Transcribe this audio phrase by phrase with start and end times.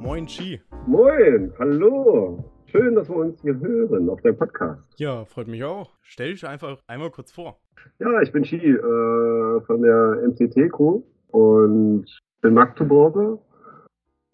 [0.00, 0.60] Moin Chi.
[0.86, 2.44] Moin, hallo.
[2.66, 4.80] Schön, dass wir uns hier hören auf dem Podcast.
[4.96, 5.90] Ja, freut mich auch.
[6.02, 7.58] Stell dich einfach einmal kurz vor.
[7.98, 12.04] Ja, ich bin Chi äh, von der MCT-Crew und
[12.40, 13.38] bin Magdeburger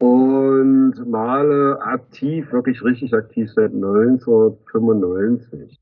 [0.00, 5.80] und male aktiv, wirklich richtig aktiv seit 1995.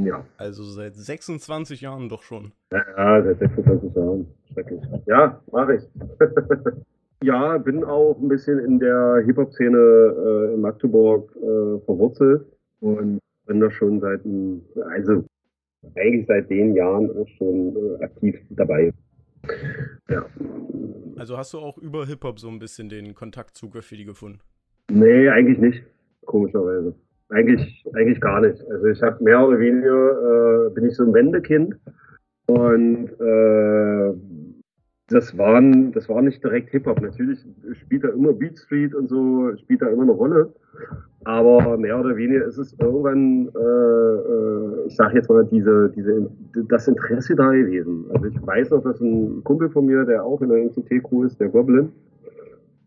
[0.00, 0.24] Ja.
[0.38, 2.52] Also seit 26 Jahren doch schon.
[2.72, 4.26] Ja, seit 26 Jahren.
[4.52, 4.80] Schrecklich.
[5.06, 5.84] Ja, mache ich.
[7.22, 12.46] ja, bin auch ein bisschen in der Hip-Hop-Szene äh, in Magdeburg äh, verwurzelt
[12.80, 14.20] und bin da schon seit,
[14.90, 15.24] also
[15.96, 18.92] eigentlich seit den Jahren auch schon äh, aktiv dabei.
[20.08, 20.26] Ja.
[21.16, 24.40] Also hast du auch über Hip-Hop so ein bisschen den Kontakt zu Graffiti gefunden?
[24.90, 25.82] Nee, eigentlich nicht,
[26.26, 26.94] komischerweise.
[27.30, 28.60] Eigentlich, eigentlich gar nicht.
[28.70, 31.74] Also ich habe mehr oder weniger, äh, bin ich so ein Wendekind
[32.46, 34.14] und äh,
[35.14, 37.00] das waren, das war nicht direkt Hip-Hop.
[37.00, 37.38] Natürlich
[37.72, 40.52] spielt da immer Beat Street und so, spielt da immer eine Rolle.
[41.24, 46.28] Aber mehr oder weniger ist es irgendwann, äh, äh, ich sag jetzt mal, diese, diese,
[46.68, 48.06] das Interesse da gewesen.
[48.12, 51.40] Also ich weiß noch, dass ein Kumpel von mir, der auch in der NCT-Crew ist,
[51.40, 51.92] der Goblin,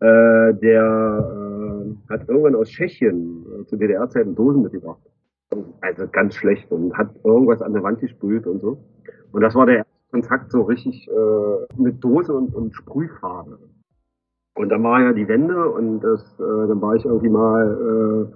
[0.02, 5.02] äh, der äh, hat irgendwann aus Tschechien äh, zu DDR-Zeiten Dosen mitgebracht.
[5.82, 8.78] Also ganz schlecht und hat irgendwas an der Wand gesprüht und so.
[9.32, 13.60] Und das war der erste Kontakt so richtig äh, mit Dose und, und Sprühfarbe.
[14.56, 18.32] Und dann war ja die Wende und das, äh, dann war ich irgendwie mal,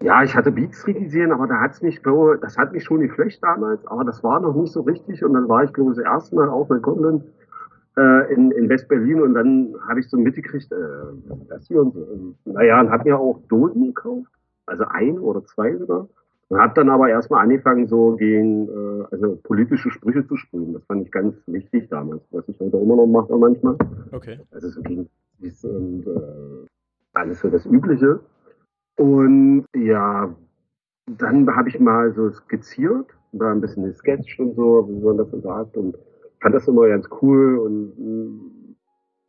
[0.00, 2.02] äh, ja, ich hatte Beats gesehen, aber da hat's mich,
[2.42, 5.24] das hat mich schon geflecht damals, aber das war noch nicht so richtig.
[5.24, 7.22] Und dann war ich, glaube ich, das erste Mal auch bei Conlon
[7.96, 10.76] äh, in, in West-Berlin und dann habe ich so mitgekriegt, äh,
[11.48, 12.06] das hier und so.
[12.44, 14.30] Naja, und habe mir auch Dosen gekauft,
[14.66, 16.06] also ein oder zwei sogar.
[16.50, 20.72] Und habe dann aber erstmal angefangen, so gegen äh, also politische Sprüche zu sprühen.
[20.72, 23.76] Das fand ich ganz wichtig damals, was ich heute immer noch mache manchmal.
[24.10, 24.40] Okay.
[24.50, 25.08] Also so gegen
[25.62, 26.66] und äh,
[27.14, 28.20] alles für das Übliche.
[28.96, 30.34] Und ja,
[31.06, 35.30] dann habe ich mal so skizziert, da ein bisschen gesketcht und so, wie man das
[35.30, 35.76] so sagt.
[35.76, 35.96] Und
[36.40, 38.59] fand das immer ganz cool und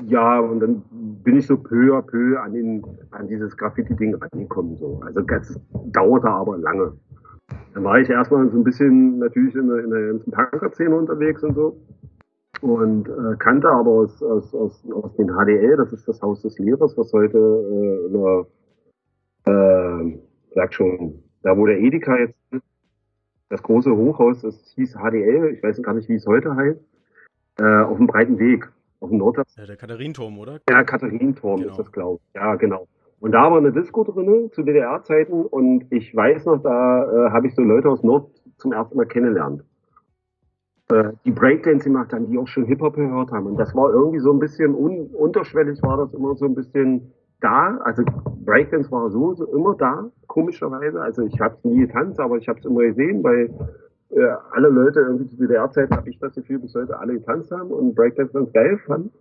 [0.08, 0.84] ja, und dann
[1.24, 4.78] bin ich so peu à peu an, den, an dieses Graffiti-Ding rangekommen.
[4.78, 5.02] So.
[5.06, 5.60] Also das
[5.92, 6.94] dauerte aber lange.
[7.74, 11.44] Dann war ich erstmal so ein bisschen natürlich in der, in der ganzen Punker-Szene unterwegs
[11.44, 11.78] und so.
[12.62, 16.60] Und äh, kannte aber aus, aus, aus, aus den HDL, das ist das Haus des
[16.60, 18.46] Lehrers, was heute äh, in der,
[19.46, 20.20] äh,
[20.54, 22.64] sag schon, da wo der Edeka jetzt ist,
[23.50, 26.80] das große Hochhaus, das hieß HDL, ich weiß gar nicht, wie es heute heißt,
[27.60, 29.58] äh, auf dem breiten Weg, auf dem Nordwest.
[29.58, 30.60] Ja, der Katharinenturm, oder?
[30.70, 31.72] Ja, Katharinenturm genau.
[31.72, 32.36] ist das, glaube ich.
[32.40, 32.88] Ja, genau.
[33.20, 37.48] Und da war eine Disco drin zu DDR-Zeiten und ich weiß noch, da äh, habe
[37.48, 39.64] ich so Leute aus Nord zum ersten Mal kennengelernt.
[40.92, 43.46] Äh, die Breakdance gemacht haben, die auch schon Hip-Hop gehört haben.
[43.46, 47.12] Und das war irgendwie so ein bisschen un unterschwellig, war das immer so ein bisschen
[47.42, 47.78] da.
[47.84, 48.04] Also
[48.44, 51.00] Breakdance war so, so immer da, komischerweise.
[51.00, 53.50] Also ich habe es nie getanzt, aber ich habe es immer gesehen, weil
[54.12, 57.72] äh, alle Leute irgendwie zu DDR-Zeiten habe ich das Gefühl, bis heute alle getanzt haben
[57.72, 59.12] und Breakdance ganz geil fanden.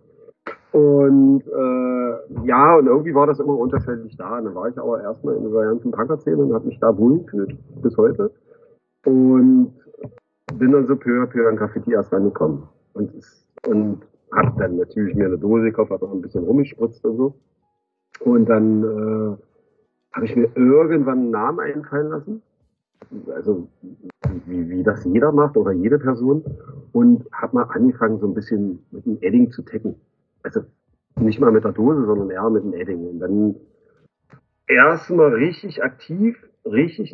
[0.71, 4.39] Und äh, ja, und irgendwie war das immer unterschiedlich da.
[4.41, 7.57] Dann war ich aber erstmal in dieser ganzen Punker-Szene und habe mich da wohl gefühlt
[7.81, 8.31] bis heute.
[9.05, 9.73] Und
[10.57, 12.63] bin dann so peu à peu an Graffiti erst rangekommen.
[12.93, 13.11] Und,
[13.67, 17.35] und hab dann natürlich mir eine Dose gekauft, hab auch ein bisschen rumgespritzt und so.
[18.21, 19.37] Und dann äh,
[20.13, 22.41] habe ich mir irgendwann einen Namen einfallen lassen.
[23.33, 23.67] Also
[24.45, 26.43] wie, wie das jeder macht oder jede Person.
[26.91, 29.95] Und habe mal angefangen, so ein bisschen mit dem Edding zu tacken
[30.43, 30.61] also
[31.19, 33.07] nicht mal mit der Dose, sondern eher mit dem Edding.
[33.07, 33.55] Und dann
[34.67, 37.13] erstmal richtig aktiv, richtig,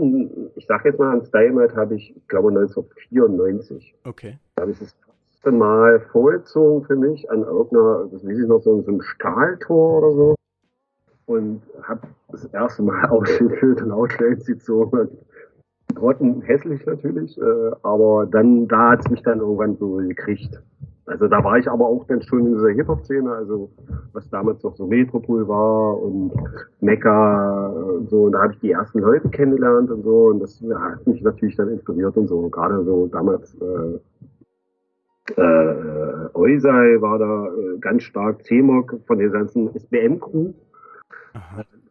[0.55, 3.95] ich sag jetzt mal, ein Style habe ich, ich glaube 1994.
[4.05, 4.37] Okay.
[4.55, 4.95] Da habe ich das
[5.33, 9.97] erste Mal vorgezogen für mich an irgendeiner, das weiß ich noch, so, so einem Stahltor
[9.99, 10.35] oder so.
[11.25, 15.09] Und habe das erste Mal ausgefüllt und ausstellen gezogen.
[15.93, 20.61] Grotten hässlich natürlich, äh, aber dann, da hat es mich dann irgendwann so gekriegt.
[21.07, 23.71] Also da war ich aber auch dann schon in dieser Hip-Hop-Szene, also
[24.11, 26.33] was damals noch so Metropol war und
[26.81, 28.23] Mecca und so.
[28.23, 30.25] Und da habe ich die ersten Leute kennengelernt und so.
[30.27, 32.49] Und das hat mich natürlich dann inspiriert und so.
[32.49, 33.99] Gerade so damals äh,
[35.41, 40.51] äh, Eusai war da äh, ganz stark, C-Mock von der ganzen SBM-Crew.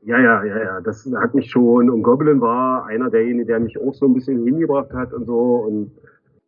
[0.06, 1.90] Ja, ja, ja, ja, das hat mich schon.
[1.90, 5.56] Und Goblin war einer derjenigen, der mich auch so ein bisschen hingebracht hat und so.
[5.66, 5.90] Und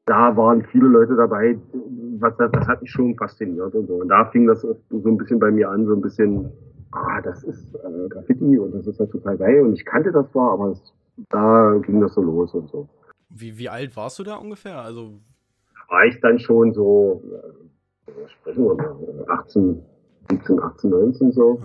[0.06, 1.58] da waren viele Leute dabei,
[2.20, 3.94] was, das, das hat mich schon fasziniert und so.
[3.94, 6.48] Und da fing das so ein bisschen bei mir an, so ein bisschen,
[6.92, 9.62] ah, das ist äh, Graffiti und das ist ja total geil.
[9.62, 10.94] Und ich kannte das zwar, aber es,
[11.28, 12.88] da ging das so los und so.
[13.28, 14.80] Wie, wie alt warst du da ungefähr?
[14.80, 15.14] Also
[15.88, 17.24] war ich dann schon so,
[18.06, 18.96] äh, sprechen wir mal,
[19.26, 19.82] 18,
[20.30, 21.60] 17, 18, 19 so.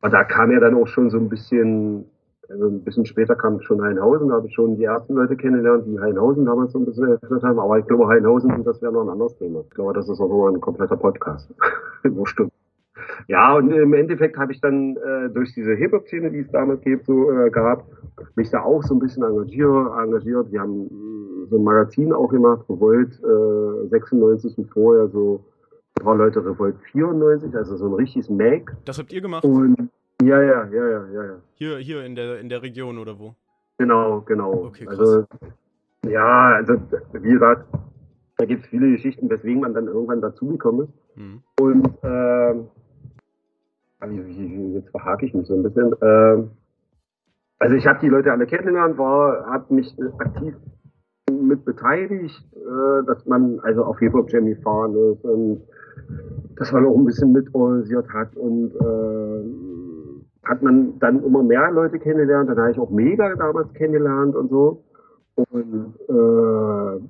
[0.00, 2.06] Aber da kam ja dann auch schon so ein bisschen,
[2.48, 5.84] also ein bisschen später kam schon Heinhausen, da habe ich schon die ersten Leute kennengelernt,
[5.86, 7.58] die Heinhausen damals so ein bisschen eröffnet haben.
[7.58, 9.60] Aber ich glaube, Heinhausen, das wäre noch ein anderes Thema.
[9.60, 11.52] Ich glaube, das ist auch nur ein kompletter Podcast.
[12.04, 12.52] Wo stimmt.
[13.28, 17.06] Ja, und im Endeffekt habe ich dann äh, durch diese Hip-Hop-Szene, die es damals gibt,
[17.06, 17.86] so, äh, gab,
[18.34, 19.86] mich da auch so ein bisschen engagiert.
[20.02, 20.50] engagiert.
[20.50, 25.40] Wir haben mh, so ein Magazin auch gemacht, Revolt äh, 96 und vorher so
[26.00, 28.74] ein paar Leute Revolt 94, also so ein richtiges Mag.
[28.84, 29.44] Das habt ihr gemacht?
[29.44, 29.90] Und
[30.22, 31.36] ja, ja, ja, ja, ja, ja.
[31.54, 33.34] Hier, hier in der, in der Region oder wo?
[33.78, 34.66] Genau, genau.
[34.66, 34.98] Okay, krass.
[34.98, 35.24] also,
[36.06, 36.74] ja, also
[37.12, 37.66] wie gesagt,
[38.36, 41.16] da gibt es viele Geschichten, weswegen man dann irgendwann dazugekommen ist.
[41.16, 41.42] Mhm.
[41.60, 42.68] Und ähm,
[44.00, 45.94] ah, jetzt verhake ich mich so ein bisschen.
[46.02, 46.50] Ähm,
[47.58, 50.54] also ich habe die Leute alle kennengelernt, war, habe mich aktiv
[51.30, 55.62] mit beteiligt, äh, dass man also auf Hip Hop Jam gefahren ist und
[56.56, 59.44] dass man auch ein bisschen mitorganisiert hat und äh,
[60.44, 62.50] hat man dann immer mehr Leute kennengelernt.
[62.50, 64.82] Dann habe ich auch Mega damals kennengelernt und so.
[65.36, 67.00] Und äh,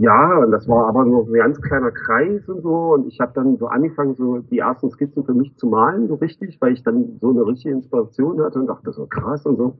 [0.00, 2.94] ja, und das war aber nur ein ganz kleiner Kreis und so.
[2.94, 6.14] Und ich habe dann so angefangen, so die ersten Skizzen für mich zu malen, so
[6.14, 9.76] richtig, weil ich dann so eine richtige Inspiration hatte und dachte, so krass und so.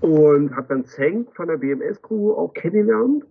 [0.00, 3.24] Und habe dann Zank von der BMS-Crew auch kennengelernt.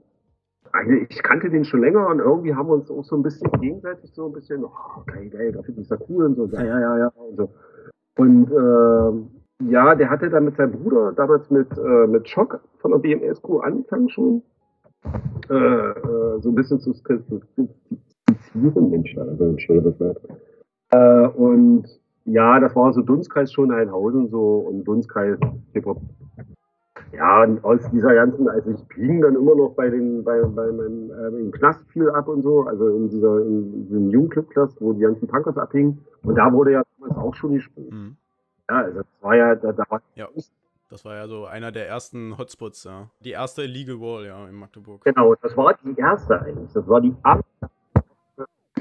[1.10, 4.12] Ich kannte den schon länger und irgendwie haben wir uns auch so ein bisschen gegenseitig
[4.14, 6.98] so ein bisschen, oh, geil, geil, dafür ist er cool und so, ja, ja, ja,
[6.98, 7.50] ja, und so.
[8.18, 9.30] Und ähm,
[9.72, 13.60] ja, der hatte dann mit seinem Bruder damals mit, äh, mit Schock von der BMS-Crew
[13.60, 14.42] angefangen schon.
[15.50, 17.70] Äh, äh, so ein bisschen zu skizzieren,
[18.90, 20.22] Mensch, also ein schönes Wort.
[20.92, 21.88] Äh, und
[22.26, 25.38] ja, das war so Dunstkreis schon Heinhausen so und Dunstkreis
[25.74, 26.02] Hip-Hop.
[27.12, 30.72] Ja, und aus dieser ganzen, also ich ging dann immer noch bei den, bei, bei
[30.72, 34.94] meinem, äh, im Knast viel ab und so, also in dieser, in diesem Jugendclub-Knast, wo
[34.94, 36.06] die ganzen Punkers abhingen.
[36.24, 37.92] Und da wurde ja damals auch schon gespielt.
[37.92, 38.16] Mhm.
[38.70, 40.28] Ja, also das war ja, da, da war Ja.
[40.90, 43.10] Das war ja so einer der ersten Hotspots, ja.
[43.24, 45.04] Die erste Illegal Wall, ja, in Magdeburg.
[45.04, 46.74] Genau, das war die erste eigentlich.
[46.74, 47.42] Das war die ab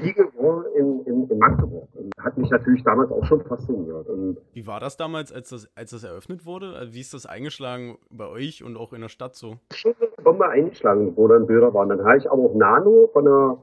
[0.03, 1.87] Wall in, in, in Magdeburg.
[1.93, 4.07] Und hat mich natürlich damals auch schon fasziniert.
[4.07, 6.73] Und Wie war das damals, als das, als das eröffnet wurde?
[6.75, 9.55] Also Wie ist das eingeschlagen bei euch und auch in der Stadt so?
[9.73, 11.89] schon eine Bombe eingeschlagen, wo dann Bilder waren.
[11.89, 13.57] Dann habe ich aber auch Nano von der,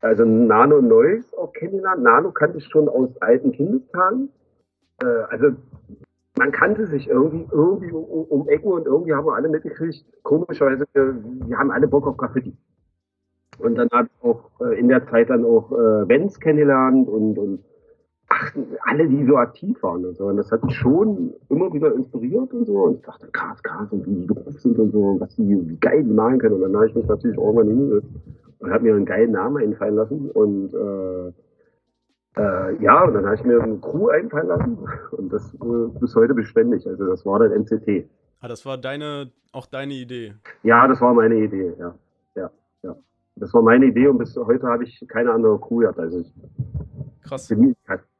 [0.00, 2.02] also Nano Neues auch kennengelernt.
[2.02, 4.30] Nano kannte ich schon aus alten Kindestagen.
[5.02, 5.52] Äh, also
[6.38, 10.04] man kannte sich irgendwie, irgendwie um, um Ecken und irgendwie haben wir alle mitgekriegt.
[10.22, 11.14] Komischerweise, wir,
[11.46, 12.56] wir haben alle Bock auf Graffiti.
[13.62, 17.38] Und dann habe ich auch äh, in der Zeit dann auch äh, Vents kennengelernt und,
[17.38, 17.64] und
[18.28, 20.26] ach, alle, die so aktiv waren und so.
[20.26, 22.74] Und das hat mich schon immer wieder inspiriert und so.
[22.84, 25.76] Und ich dachte, krass, krass, und wie die drauf sind und so, was die, wie
[25.76, 26.56] geil die malen können.
[26.56, 28.10] Und dann habe ich mich natürlich irgendwann hingesetzt
[28.58, 30.30] und habe mir einen geilen Namen einfallen lassen.
[30.30, 31.32] Und äh,
[32.36, 34.78] äh, ja, und dann habe ich mir eine Crew einfallen lassen.
[35.12, 36.86] Und das äh, bis heute beständig.
[36.86, 38.08] Also das war dann NCT.
[38.40, 40.34] Ah, das war deine, auch deine Idee.
[40.62, 41.94] Ja, das war meine Idee, ja.
[42.34, 42.50] Ja,
[42.82, 42.96] ja.
[43.36, 45.98] Das war meine Idee und bis heute habe ich keine andere Crew gehabt.
[45.98, 46.32] Also ich
[47.22, 47.48] Krass.
[47.48, 47.74] bin,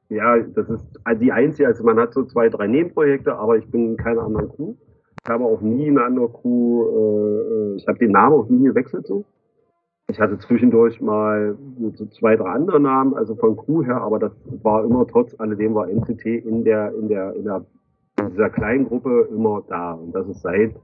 [0.09, 0.87] ja, das ist
[1.21, 4.49] die einzige, also man hat so zwei, drei Nebenprojekte, aber ich bin in keiner anderen
[4.51, 4.75] Crew.
[5.25, 9.07] Ich habe auch nie eine andere Crew, äh, ich habe den Namen auch nie gewechselt
[9.07, 9.25] so.
[10.09, 11.57] Ich hatte zwischendurch mal
[11.95, 14.33] so zwei, drei andere Namen, also von Crew her, aber das
[14.63, 17.65] war immer trotz alledem war NCT in der, in der, in der,
[18.21, 19.93] in dieser kleinen Gruppe immer da.
[19.93, 20.75] Und das ist seit,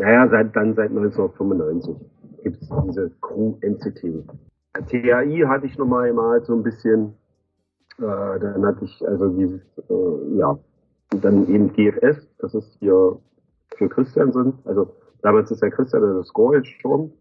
[0.00, 1.96] naja, seit, dann seit 1995
[2.44, 4.24] gibt es diese Crew NCT.
[4.88, 7.14] TAI hatte ich nochmal mal so ein bisschen,
[7.98, 10.58] äh, dann hatte ich also dieses, äh, ja,
[11.12, 13.18] und dann eben GFS, das ist hier
[13.76, 17.12] für Christiansen, also damals ist der Christian, der Score jetzt schon.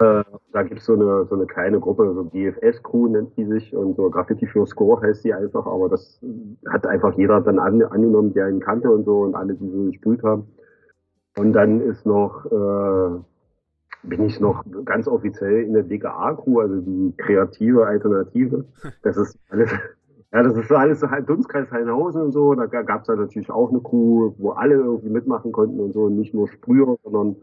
[0.00, 3.74] Äh, da gibt es so eine, so eine kleine Gruppe, so GFS-Crew nennt die sich
[3.74, 6.20] und so Graffiti für Score heißt die einfach, aber das
[6.68, 9.84] hat einfach jeder dann an, angenommen, der ihn kannte und so und alle, die so
[9.84, 10.48] gespielt haben.
[11.36, 13.20] Und dann ist noch, äh,
[14.02, 18.64] bin ich noch ganz offiziell in der DKA-Crew, also die kreative Alternative.
[19.02, 19.70] Das ist alles,
[20.32, 22.54] ja, das ist so alles so halt Dunstkreis Heinhausen und so.
[22.54, 26.08] Da gab es halt natürlich auch eine Crew, wo alle irgendwie mitmachen konnten und so,
[26.08, 27.36] nicht nur Sprüher, sondern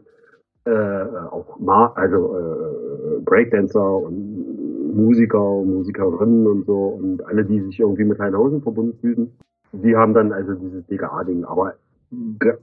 [0.64, 7.60] äh, auch Ma also äh, Breakdancer und Musiker und Musikerinnen und so und alle, die
[7.60, 9.32] sich irgendwie mit Heinhausen verbunden fühlten,
[9.72, 11.44] die haben dann also dieses DKA-Ding.
[11.44, 11.74] Aber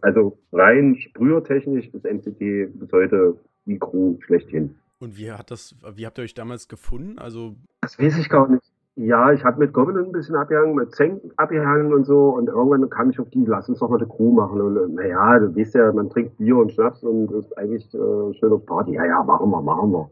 [0.02, 2.40] also rein sprühertechnisch ist MCT
[2.80, 4.76] bis heute die Crew schlechthin.
[5.00, 7.20] Und wie hat das, wie habt ihr euch damals gefunden?
[7.20, 8.64] Also, Das weiß ich gar nicht.
[8.98, 12.30] Ja, ich habe mit Goblin ein bisschen abgehangen, mit Zenk abgehangen und so.
[12.30, 14.62] Und irgendwann kam ich auf die, lass uns doch mal eine Crew machen.
[14.62, 18.54] Und naja, du weißt ja, man trinkt Bier und Schnaps und ist eigentlich äh, schön
[18.54, 18.94] auf Party.
[18.94, 20.10] Ja, ja, machen wir, machen wir.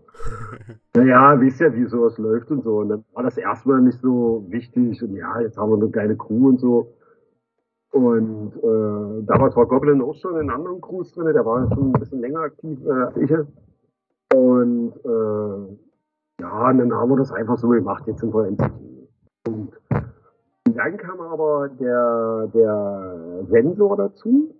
[0.98, 2.79] naja, weißt ja, wie sowas läuft und so.
[2.79, 5.01] Und dann war das erstmal nicht so wichtig.
[5.01, 6.93] Und ja, jetzt haben wir eine geile Crew und so.
[7.93, 11.31] Und äh, damals war Goblin auch schon in anderen Crews drin.
[11.31, 13.31] Der war schon ein bisschen länger aktiv äh, als ich.
[14.33, 15.77] Und äh,
[16.41, 18.71] ja, und dann haben wir das einfach so gemacht, jetzt sind wir endlich.
[19.47, 19.73] Und
[20.65, 24.55] dann kam aber der, der Sensor dazu.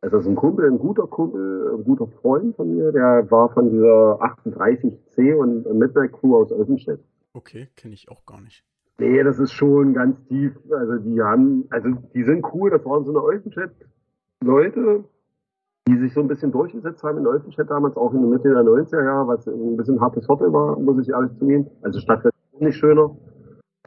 [0.00, 3.68] Also ist ein Kumpel, ein guter Kumpel, ein guter Freund von mir, der war von
[3.68, 7.00] dieser 38C und Midnight Crew aus Olsenstedt.
[7.34, 8.64] Okay, kenne ich auch gar nicht.
[9.00, 10.52] Nee, das ist schon ganz tief.
[10.70, 15.04] Also die haben, also die sind cool, das waren so eine Olsenstedt-Leute,
[15.86, 18.62] die sich so ein bisschen durchgesetzt haben in Olsenstedt damals, auch in der Mitte der
[18.62, 21.66] 90er Jahre, was ein bisschen hartes Hotel war, muss ich ehrlich zugeben.
[21.82, 23.16] Also Stadtwelt nicht schöner.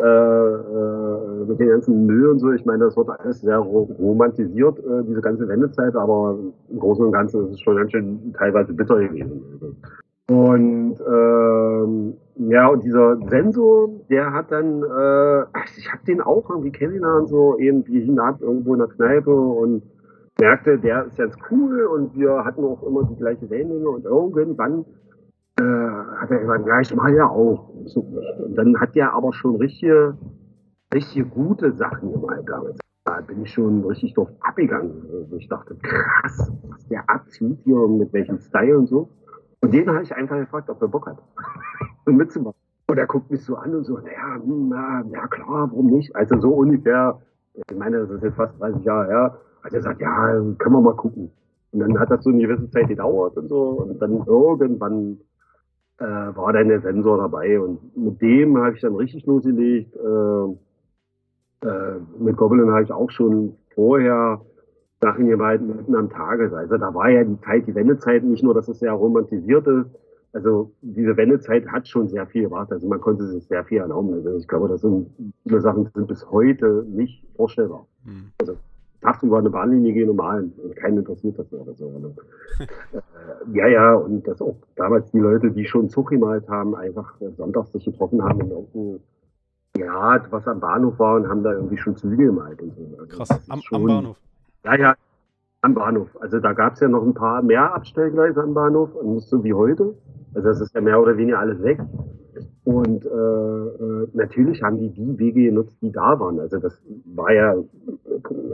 [0.01, 2.51] Äh, äh, mit den ganzen Müll und so.
[2.51, 6.39] Ich meine, das wird alles sehr romantisiert, äh, diese ganze Wendezeit, aber
[6.69, 9.43] im Großen und Ganzen ist es schon ganz schön teilweise bitter gewesen.
[10.31, 15.41] Und ähm, ja, und dieser Sensor, der hat dann, äh,
[15.77, 19.83] ich habe den auch irgendwie kennengelernt, so irgendwie hinab irgendwo in der Kneipe und
[20.39, 24.85] merkte, der ist ganz cool und wir hatten auch immer die gleiche Wellenlänge und irgendwann
[25.59, 27.67] äh, hat er gesagt, ja, ich mache ja auch.
[27.67, 30.17] Und dann hat der aber schon richtige,
[30.93, 32.79] richtige gute Sachen gemalt damals.
[33.03, 35.03] Da bin ich schon richtig drauf abgegangen.
[35.11, 39.09] Also ich dachte, krass, was der abzieht hier und mit welchem Style und so.
[39.61, 41.17] Und den habe ich einfach gefragt, ob er Bock hat,
[42.05, 42.57] mitzumachen.
[42.87, 46.15] Und er guckt mich so an und so, naja, hm, na, ja klar, warum nicht?
[46.15, 47.21] Also so ungefähr,
[47.53, 50.27] ich meine, das ist jetzt fast 30 Jahre her, hat er gesagt, ja,
[50.57, 51.31] können wir mal gucken.
[51.71, 53.61] Und dann hat das so eine gewisse Zeit gedauert und so.
[53.61, 55.19] Und dann irgendwann
[55.99, 57.59] äh, war dann der Sensor dabei.
[57.59, 59.95] Und mit dem habe ich dann richtig losgelegt.
[59.95, 64.41] Äh, äh, mit Goblin habe ich auch schon vorher
[65.01, 66.55] Sachen gemalt mitten am Tage.
[66.55, 69.89] Also da war ja die Zeit, die Wendezeit, nicht nur, dass es sehr romantisiert ist.
[70.33, 72.71] Also diese Wendezeit hat schon sehr viel gebracht.
[72.71, 74.13] Also man konnte sich sehr viel erlauben.
[74.13, 75.09] Also ich glaube, das sind
[75.43, 77.85] viele Sachen sind bis heute nicht vorstellbar.
[78.05, 78.31] Mhm.
[78.39, 78.55] Also
[79.01, 80.53] tagsüber eine Bahnlinie gehen und malen.
[80.63, 81.89] Und keinen interessiert das oder so.
[81.89, 82.13] Ne?
[82.93, 87.15] äh, ja, ja, und das auch damals die Leute, die schon Zug gemalt haben, einfach
[87.35, 88.99] sonntags sich getroffen haben in irgendeinem
[89.77, 92.97] ja, was am Bahnhof war und haben da irgendwie schon Züge gemalt und so.
[92.99, 94.17] Also Krass, am, am, Bahnhof.
[94.63, 94.95] Ja, ja,
[95.61, 96.09] am Bahnhof.
[96.21, 99.53] Also da gab es ja noch ein paar mehr Abstellgleise am Bahnhof, nicht so wie
[99.53, 99.95] heute.
[100.33, 101.79] Also das ist ja mehr oder weniger alles weg.
[102.63, 106.39] Und äh, äh, natürlich haben die die Wege genutzt, die da waren.
[106.39, 107.55] Also das war ja,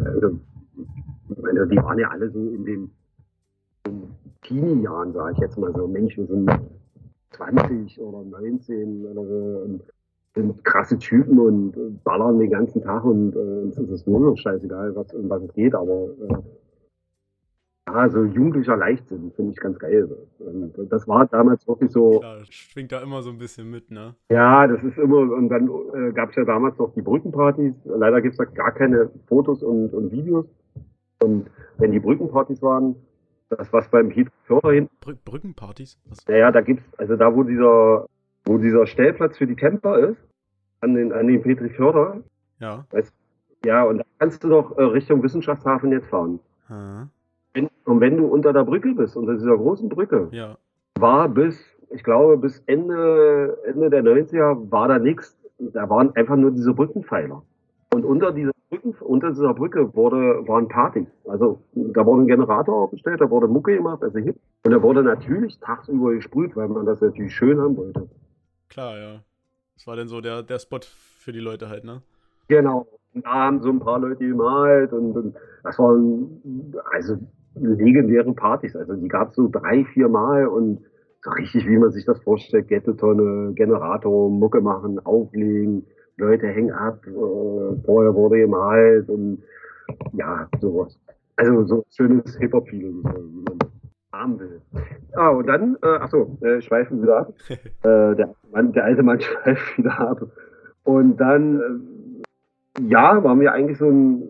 [0.06, 0.40] also,
[1.42, 2.92] meine, die waren ja alle so in den
[4.44, 5.88] Teenie-Jahren, sage ich jetzt mal so.
[5.88, 6.50] Menschen sind
[7.32, 9.82] 20 oder 19 oder so und
[10.38, 14.38] sind krasse Typen und ballern den ganzen Tag und äh, uns ist es nur noch
[14.38, 16.36] scheißegal, was, um was es geht, aber äh,
[17.88, 20.10] ja, so jugendlicher Leichtsinn finde ich ganz geil.
[20.40, 22.20] Und das war damals wirklich so.
[22.20, 24.14] Klar, schwingt da immer so ein bisschen mit, ne?
[24.30, 27.76] Ja, das ist immer, und dann äh, gab es ja damals noch die Brückenpartys.
[27.86, 30.46] Leider gibt es da gar keine Fotos und, und Videos.
[31.24, 32.96] Und wenn die Brückenpartys waren,
[33.50, 34.90] das was beim Heat Förder hin.
[35.00, 35.98] Br Brückenpartys?
[36.10, 36.28] Was?
[36.28, 38.06] Naja, da gibt's, also da wo dieser,
[38.44, 40.27] wo dieser Stellplatz für die Camper ist,
[40.82, 42.22] an den, an den Petri Förder.
[42.60, 42.86] Ja.
[42.92, 43.14] Weißt,
[43.66, 46.40] ja, und da kannst du doch äh, Richtung Wissenschaftshafen jetzt fahren.
[46.68, 47.10] Hm.
[47.54, 50.58] Wenn, und wenn du unter der Brücke bist, unter dieser großen Brücke, ja.
[51.00, 55.36] war bis, ich glaube, bis Ende, Ende der 90er war da nichts.
[55.58, 57.42] Da waren einfach nur diese Brückenpfeiler.
[57.94, 61.08] Und unter dieser Brücken, unter dieser Brücke wurde, waren Partys.
[61.26, 64.36] Also da wurde ein Generator aufgestellt, da wurde Mucke gemacht, also hip.
[64.66, 68.08] Und da wurde natürlich tagsüber gesprüht, weil man das natürlich schön haben wollte.
[68.70, 69.20] Klar, ja.
[69.78, 72.02] Das war dann so der, der Spot für die Leute halt, ne?
[72.48, 72.88] Genau.
[73.14, 77.18] Und da haben so ein paar Leute gemalt und, und das waren, also
[77.54, 78.76] legendäre Partys.
[78.76, 80.80] Also die gab es so drei, vier Mal und
[81.22, 85.86] so richtig, wie man sich das vorstellt, Ghetto-Tonne, Generator, Mucke machen, auflegen,
[86.18, 87.12] Leute hängen ab, äh,
[87.86, 89.44] vorher wurde gemalt und
[90.14, 91.00] ja, sowas.
[91.36, 93.04] Also so schönes Hip-Hop-Feeling,
[94.18, 94.62] haben will.
[95.16, 97.34] Ah, und dann, äh, achso, äh, schweifen wieder ab.
[97.50, 100.22] äh, der, Mann, der alte Mann schweift wieder ab.
[100.84, 104.22] Und dann, äh, ja, waren wir eigentlich so ein,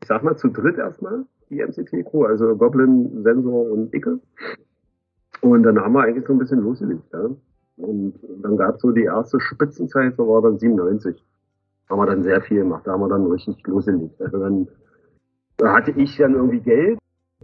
[0.00, 4.18] ich sag mal, zu dritt erstmal die MCT-Crew, also Goblin, Sensor und Icke.
[5.40, 7.04] Und dann haben wir eigentlich so ein bisschen losgelegt.
[7.12, 7.28] Ja?
[7.76, 11.22] Und dann gab es so die erste Spitzenzeit, so war dann 97.
[11.90, 14.20] Haben wir dann sehr viel gemacht, da haben wir dann richtig losgelegt.
[14.20, 14.68] Also dann
[15.56, 16.98] da hatte ich dann irgendwie Geld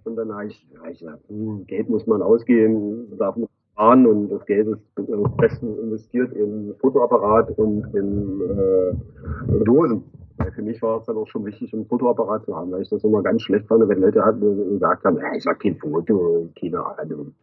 [0.06, 4.06] und dann habe ich, hab ich gesagt, hm, Geld muss man ausgeben, darf man sparen
[4.06, 10.04] und das Geld ist am besten investiert in Fotoapparat und in, äh, Dosen.
[10.36, 12.88] Weil für mich war es dann auch schon wichtig, einen Fotoapparat zu haben, weil ich
[12.88, 16.84] das immer ganz schlecht fand, wenn Leute halt gesagt haben, ich habe kein Foto, keine
[16.84, 17.34] Ahnung.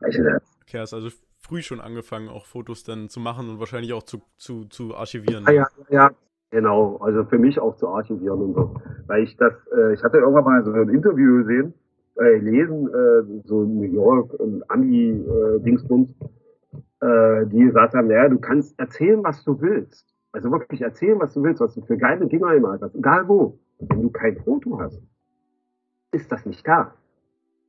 [0.00, 1.08] Weißt du Okay, hast also
[1.38, 5.44] früh schon angefangen, auch Fotos dann zu machen und wahrscheinlich auch zu, zu, zu archivieren.
[5.46, 6.10] Ja, ja, ja,
[6.50, 6.96] genau.
[6.98, 8.74] Also für mich auch zu archivieren und so.
[9.06, 11.74] Weil ich das, äh, ich hatte irgendwann mal so ein Interview gesehen,
[12.18, 16.14] äh, lesen, äh, so New York, und Ami-Dingsbums,
[17.00, 20.06] äh, die gesagt haben, naja, du kannst erzählen, was du willst.
[20.32, 23.58] Also wirklich erzählen, was du willst, was du für geile Dinger im hast, egal wo.
[23.78, 25.02] Wenn du kein Foto hast,
[26.12, 26.92] ist das nicht da.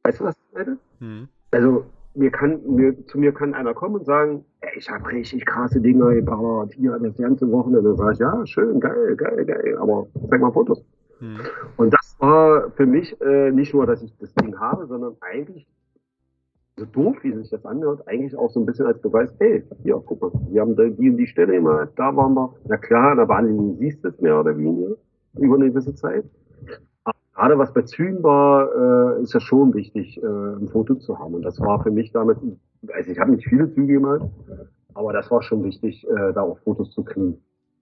[0.04, 0.78] Weißt du, was ich meine?
[1.00, 1.28] Hm.
[1.52, 1.84] Also
[2.16, 5.82] mir kann, mir, zu mir kann einer kommen und sagen, ey, ich habe richtig krasse
[5.82, 7.90] Dinge gebaut, hier das ganze Wochenende.
[7.90, 10.84] Dann sage ich, ja, schön, geil, geil, geil, aber zeig mal Fotos.
[11.20, 11.40] Hm.
[11.78, 15.68] Und das war für mich äh, nicht nur, dass ich das Ding habe, sondern eigentlich,
[16.78, 20.02] so doof wie sich das anhört, eigentlich auch so ein bisschen als Beweis, hey, hier,
[20.06, 22.54] guck mal, wir haben die und die Stelle immer, da waren wir.
[22.68, 24.96] Na klar, in der Bahnlinie siehst du es mehr oder weniger
[25.40, 26.26] über eine gewisse Zeit.
[27.04, 31.18] Aber gerade was bei Zügen war, äh, ist ja schon wichtig, äh, ein Foto zu
[31.18, 31.34] haben.
[31.34, 32.38] Und das war für mich damit,
[32.94, 34.24] also ich habe nicht viele Züge gemalt,
[34.94, 37.42] aber das war schon wichtig, äh, da auch Fotos zu kriegen.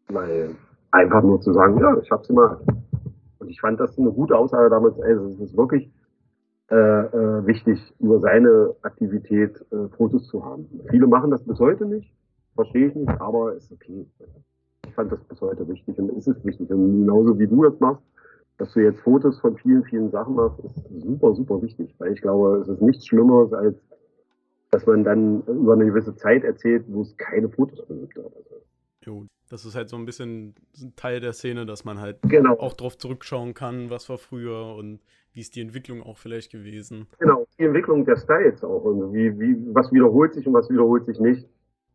[0.09, 0.51] Weil
[0.91, 2.59] einfach nur zu sagen, ja, ich habe sie mal.
[3.45, 4.99] Und ich fand das eine gute Aussage damals.
[4.99, 5.91] Also es ist wirklich
[6.71, 10.67] äh, äh, wichtig, über seine Aktivität äh, Fotos zu haben.
[10.89, 12.11] Viele machen das bis heute nicht,
[12.55, 14.07] verstehe ich nicht, aber ist okay.
[14.87, 16.71] Ich fand das bis heute wichtig und ist es wichtig.
[16.71, 18.03] Und genauso wie du das machst,
[18.57, 21.93] dass du jetzt Fotos von vielen, vielen Sachen machst, ist super, super wichtig.
[21.99, 23.75] Weil ich glaube, es ist nichts Schlimmeres, als
[24.71, 28.17] dass man dann über eine gewisse Zeit erzählt, wo es keine Fotos mehr gibt.
[29.05, 32.57] Jo, das ist halt so ein bisschen ein Teil der Szene, dass man halt genau.
[32.57, 34.99] auch drauf zurückschauen kann, was war früher und
[35.33, 37.07] wie ist die Entwicklung auch vielleicht gewesen.
[37.19, 41.19] Genau, die Entwicklung der Styles auch irgendwie, wie, was wiederholt sich und was wiederholt sich
[41.19, 41.47] nicht.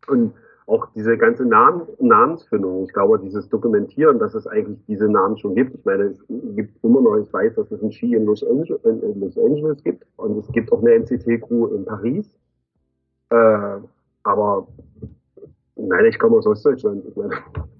[0.06, 0.34] Und
[0.66, 5.56] auch diese ganze Namen, Namensfindung, ich glaube, dieses Dokumentieren, dass es eigentlich diese Namen schon
[5.56, 5.74] gibt.
[5.74, 6.24] Ich meine, es
[6.54, 9.82] gibt immer noch, ich weiß, dass es ein Ski in Los Angeles, in Los Angeles
[9.82, 12.38] gibt und es gibt auch eine MCT-Crew in Paris.
[13.30, 13.78] Äh,
[14.22, 14.68] aber
[15.88, 17.04] Nein, ich komme aus Ostdeutschland.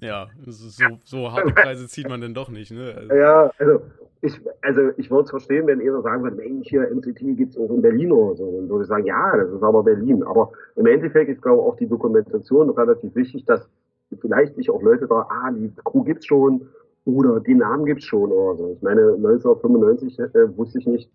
[0.01, 2.95] Ja, so, so harte Preise zieht man denn doch nicht, ne?
[2.97, 3.15] Also.
[3.15, 3.83] Ja, also
[4.23, 7.59] ich, also ich würde es verstehen, wenn ihr sagen würde, Mensch, hier MCT gibt es
[7.59, 8.51] auch in Berlin oder so.
[8.51, 10.23] Dann würde ich sagen, ja, das ist aber Berlin.
[10.23, 13.69] Aber im Endeffekt ist, glaube ich, auch die Dokumentation relativ wichtig, dass
[14.21, 16.69] vielleicht sich auch Leute da, ah, die Crew gibt's schon
[17.07, 18.73] oder die Namen gibt's schon oder so.
[18.77, 21.11] Ich meine, 1995 äh, wusste ich nicht,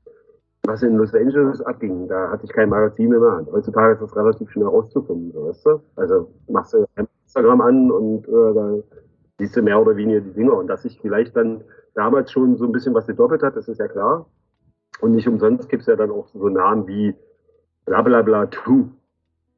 [0.67, 2.07] was in Los Angeles abging.
[2.07, 3.51] Da hatte ich kein Magazin in der Hand.
[3.51, 5.81] Heutzutage ist das relativ schnell rauszufinden, weißt du?
[5.95, 8.73] Also machst du Instagram an und äh, da
[9.39, 10.53] siehst du mehr oder weniger die Dinge.
[10.53, 13.79] Und dass sich vielleicht dann damals schon so ein bisschen was gedoppelt hat, das ist
[13.79, 14.25] ja klar.
[15.01, 17.13] Und nicht umsonst gibt es ja dann auch so Namen wie
[17.85, 18.85] Blablabla 2.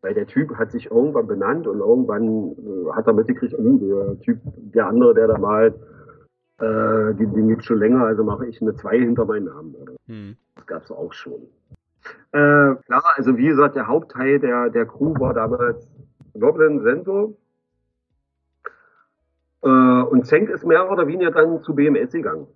[0.02, 4.20] Weil der Typ hat sich irgendwann benannt und irgendwann äh, hat er mitgekriegt, oh, der
[4.20, 5.76] Typ, der andere, der da malt,
[6.60, 9.76] äh, den, den gibt schon länger, also mache ich eine 2 hinter meinen Namen.
[9.76, 9.93] Oder?
[10.08, 10.38] Hm.
[10.68, 11.48] Das es auch schon.
[12.32, 15.90] Äh, klar, also wie gesagt, der Hauptteil der, der Crew war damals
[16.40, 17.34] Goblin Sensor.
[19.64, 22.48] Äh, und Zenk ist mehr oder weniger dann zu BMS gegangen.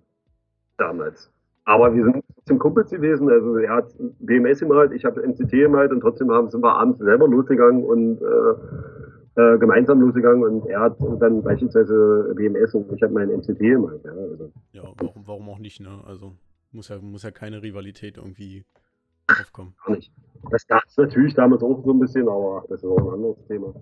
[0.78, 1.30] Damals.
[1.64, 3.30] Aber wir sind zum Kumpels gewesen.
[3.30, 6.98] Also er hat BMS gemalt, ich habe MCT gemalt und trotzdem haben, sind wir abends
[6.98, 13.02] selber losgegangen und äh, äh, gemeinsam losgegangen und er hat dann beispielsweise BMS und ich
[13.02, 14.04] habe meinen MCT gemalt.
[14.04, 14.52] Ja, also.
[14.72, 16.00] ja warum, warum auch nicht, ne?
[16.06, 16.32] Also
[16.72, 18.64] muss ja, muss ja keine Rivalität irgendwie
[19.26, 19.74] aufkommen.
[19.84, 20.12] Gar nicht.
[20.50, 23.46] Das gab es natürlich damals auch so ein bisschen, aber das ist auch ein anderes
[23.46, 23.74] Thema.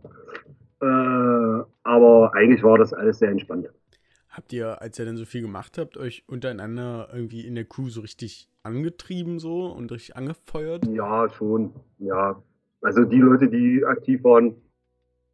[0.83, 3.69] Äh, aber eigentlich war das alles sehr entspannt.
[4.29, 7.89] Habt ihr, als ihr dann so viel gemacht habt, euch untereinander irgendwie in der Crew
[7.89, 10.87] so richtig angetrieben so und richtig angefeuert?
[10.87, 11.73] Ja, schon.
[11.99, 12.41] Ja.
[12.81, 14.55] Also die Leute, die aktiv waren,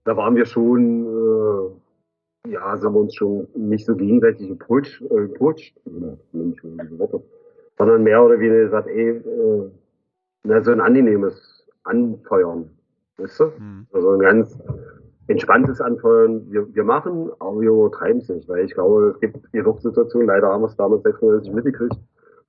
[0.05, 1.07] da waren wir schon,
[2.47, 7.23] äh, ja, sind wir uns schon nicht so gegenseitig geputscht, äh, geputscht, Worte,
[7.79, 9.71] sondern mehr oder weniger gesagt, ey, äh,
[10.45, 12.71] na, so ein angenehmes Anfeuern,
[13.19, 13.45] weißt du?
[13.59, 13.87] Mhm.
[13.93, 14.59] Also ein ganz
[15.29, 16.51] entspanntes Anfeuern.
[16.51, 20.29] Wir, wir machen, aber wir übertreiben es nicht, weil ich glaube, es gibt genug Situationen,
[20.29, 21.99] leider haben wir es damals 96 mitgekriegt,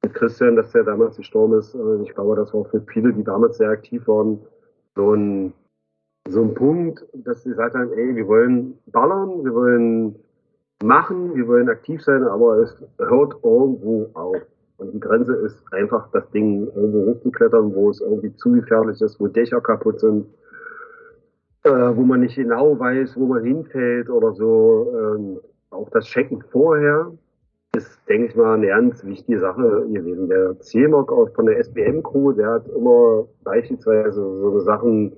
[0.04, 1.76] mit Christian, dass der damals gestorben ist.
[2.04, 4.40] Ich glaube, das war für viele, die damals sehr aktiv waren,
[4.96, 5.54] so ein,
[6.30, 10.16] so ein Punkt, dass sie gesagt haben, ey, wir wollen ballern, wir wollen
[10.84, 14.38] machen, wir wollen aktiv sein, aber es hört irgendwo auf.
[14.78, 19.20] Und die Grenze ist einfach, das Ding irgendwo hochzuklettern, wo es irgendwie zu gefährlich ist,
[19.20, 20.28] wo Dächer kaputt sind,
[21.64, 24.94] äh, wo man nicht genau weiß, wo man hinfällt oder so.
[24.96, 25.40] Ähm,
[25.72, 27.12] auch das Checken vorher
[27.76, 30.30] ist, denke ich mal, eine ganz wichtige Sache gewesen.
[30.30, 35.14] Der Zielmock von der SBM-Crew, der hat immer beispielsweise so Sachen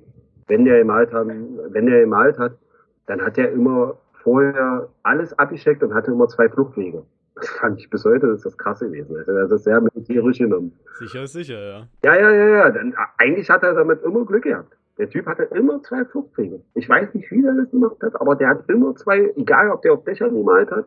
[0.50, 2.58] wenn der gemalt hat, wenn der gemalt hat,
[3.06, 7.04] dann hat er immer vorher alles abgesteckt und hatte immer zwei Fluchtwege.
[7.40, 9.16] Das fand ich bis heute, das ist das krasse gewesen.
[9.18, 10.78] Also er hat das sehr militärisch genommen.
[11.00, 11.88] Sicher ist sicher, ja.
[12.04, 12.70] Ja, ja, ja, ja.
[12.70, 14.76] Dann, eigentlich hat er damit immer Glück gehabt.
[14.98, 16.62] Der Typ hatte immer zwei Fluchtwege.
[16.74, 19.82] Ich weiß nicht, wie der das gemacht hat, aber der hat immer zwei, egal ob
[19.82, 20.86] der auf Dächern gemalt hat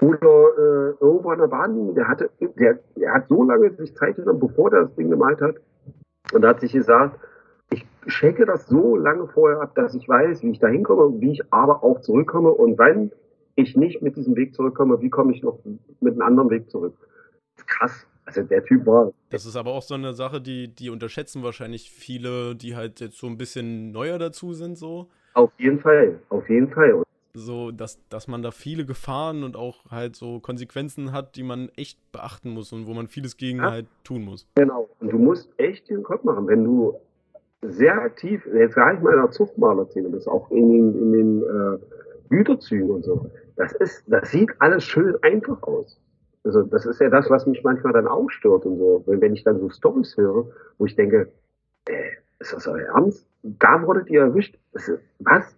[0.00, 4.16] oder äh, irgendwo an der Bahn, der hatte, der, der hat so lange sich Zeit
[4.16, 5.56] genommen, bevor der das Ding gemalt hat.
[6.32, 7.18] Und hat sich gesagt,
[7.70, 11.32] ich checke das so lange vorher ab, dass ich weiß, wie ich da hinkomme, wie
[11.32, 13.10] ich aber auch zurückkomme und wenn
[13.58, 15.58] ich nicht mit diesem Weg zurückkomme, wie komme ich noch
[16.00, 16.94] mit einem anderen Weg zurück.
[17.66, 18.06] Krass.
[18.24, 19.12] Also der Typ war.
[19.30, 23.18] Das ist aber auch so eine Sache, die, die unterschätzen wahrscheinlich viele, die halt jetzt
[23.18, 25.08] so ein bisschen neuer dazu sind, so.
[25.34, 27.02] Auf jeden Fall, auf jeden Fall.
[27.34, 31.70] So, dass, dass man da viele Gefahren und auch halt so Konsequenzen hat, die man
[31.76, 33.70] echt beachten muss und wo man vieles gegen ja.
[33.70, 34.46] halt tun muss.
[34.56, 34.88] Genau.
[35.00, 36.94] Und du musst echt den Kopf machen, wenn du
[37.62, 41.42] sehr aktiv, jetzt gar nicht mal in der Zuchtmalerszene bist, auch in den, in den
[41.42, 41.78] äh,
[42.28, 43.30] Güterzügen und so.
[43.56, 46.00] Das ist, das sieht alles schön einfach aus.
[46.44, 49.02] Also das ist ja das, was mich manchmal dann auch stört und so.
[49.06, 50.46] Wenn ich dann so Stories höre,
[50.78, 51.30] wo ich denke,
[51.88, 53.26] äh, ist das euer Ernst?
[53.42, 54.58] Da wurdet ihr erwischt.
[55.18, 55.56] Was?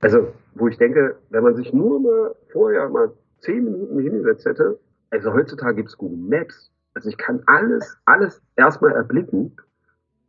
[0.00, 4.78] Also, wo ich denke, wenn man sich nur mal vorher mal zehn Minuten hingesetzt hätte,
[5.10, 6.70] also heutzutage gibt es Google Maps.
[6.94, 9.56] Also ich kann alles, alles erstmal erblicken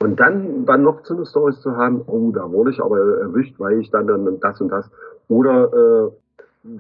[0.02, 3.60] und dann, dann noch zu eine Stories zu haben, oh, da wurde ich aber erwischt,
[3.60, 4.90] weil ich dann, dann das und das.
[5.32, 6.12] Oder äh,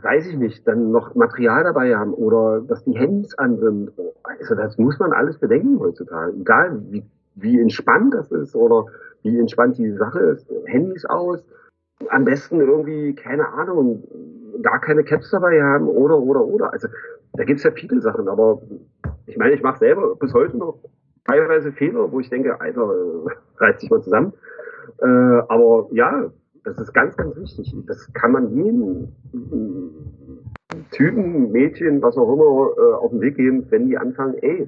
[0.01, 3.91] weiß ich nicht, dann noch Material dabei haben oder dass die Handys an sind.
[4.23, 6.33] Also das muss man alles bedenken heutzutage.
[6.33, 7.01] Egal wie,
[7.35, 8.87] wie entspannt das ist oder
[9.23, 10.51] wie entspannt die Sache ist.
[10.65, 11.41] Handys aus,
[12.09, 14.03] am besten irgendwie, keine Ahnung,
[14.61, 16.73] gar keine Caps dabei haben oder, oder, oder.
[16.73, 16.89] Also
[17.33, 18.61] da gibt's ja viele Sachen, aber
[19.27, 20.77] ich meine, ich mache selber bis heute noch
[21.25, 22.91] teilweise Fehler, wo ich denke, Alter,
[23.59, 24.33] reiß dich mal zusammen.
[25.01, 26.29] Äh, aber ja,
[26.63, 27.75] das ist ganz, ganz wichtig.
[27.87, 29.09] Das kann man jedem
[30.91, 34.67] Typen, Mädchen, was auch immer, äh, auf den Weg geben, wenn die anfangen, ey,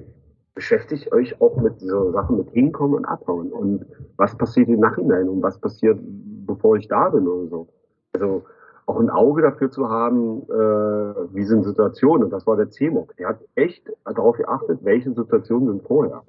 [0.54, 3.52] beschäftigt euch auch mit dieser Sache mit Hinkommen und Abhauen.
[3.52, 5.98] Und was passiert im Nachhinein und was passiert,
[6.46, 7.68] bevor ich da bin oder so.
[8.12, 8.44] Also
[8.86, 12.24] auch ein Auge dafür zu haben, äh, wie sind Situationen.
[12.24, 13.16] Und das war der CMOC.
[13.16, 16.22] Der hat echt darauf geachtet, welche Situationen sind vorher.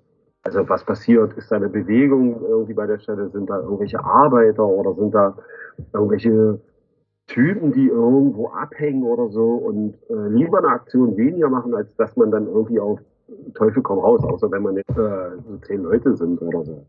[0.46, 1.34] Also was passiert?
[1.38, 3.30] Ist da eine Bewegung irgendwie bei der Stelle?
[3.30, 5.36] Sind da irgendwelche Arbeiter oder sind da
[5.92, 6.60] irgendwelche
[7.26, 12.16] Typen, die irgendwo abhängen oder so und äh, lieber eine Aktion weniger machen, als dass
[12.16, 13.00] man dann irgendwie auf
[13.56, 16.86] Teufel komm raus, außer wenn man nicht äh, so zehn Leute sind oder so.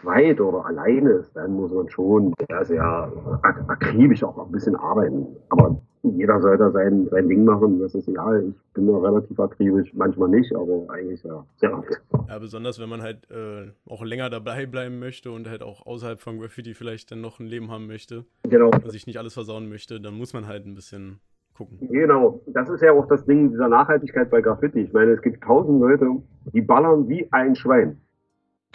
[0.00, 5.26] Zweit oder alleine ist, dann muss man schon sehr, sehr akribisch auch ein bisschen arbeiten.
[5.50, 8.48] Aber jeder soll da sein, sein Ding machen, das ist egal.
[8.48, 11.88] Ich bin da relativ akribisch, manchmal nicht, aber eigentlich ja sehr oft.
[12.28, 16.20] Ja, besonders wenn man halt äh, auch länger dabei bleiben möchte und halt auch außerhalb
[16.20, 18.24] von Graffiti vielleicht dann noch ein Leben haben möchte.
[18.44, 18.70] Genau.
[18.70, 21.20] Und sich nicht alles versauen möchte, dann muss man halt ein bisschen
[21.54, 21.78] gucken.
[21.90, 24.80] Genau, das ist ja auch das Ding dieser Nachhaltigkeit bei Graffiti.
[24.80, 26.06] Ich meine, es gibt tausend Leute,
[26.52, 28.00] die ballern wie ein Schwein.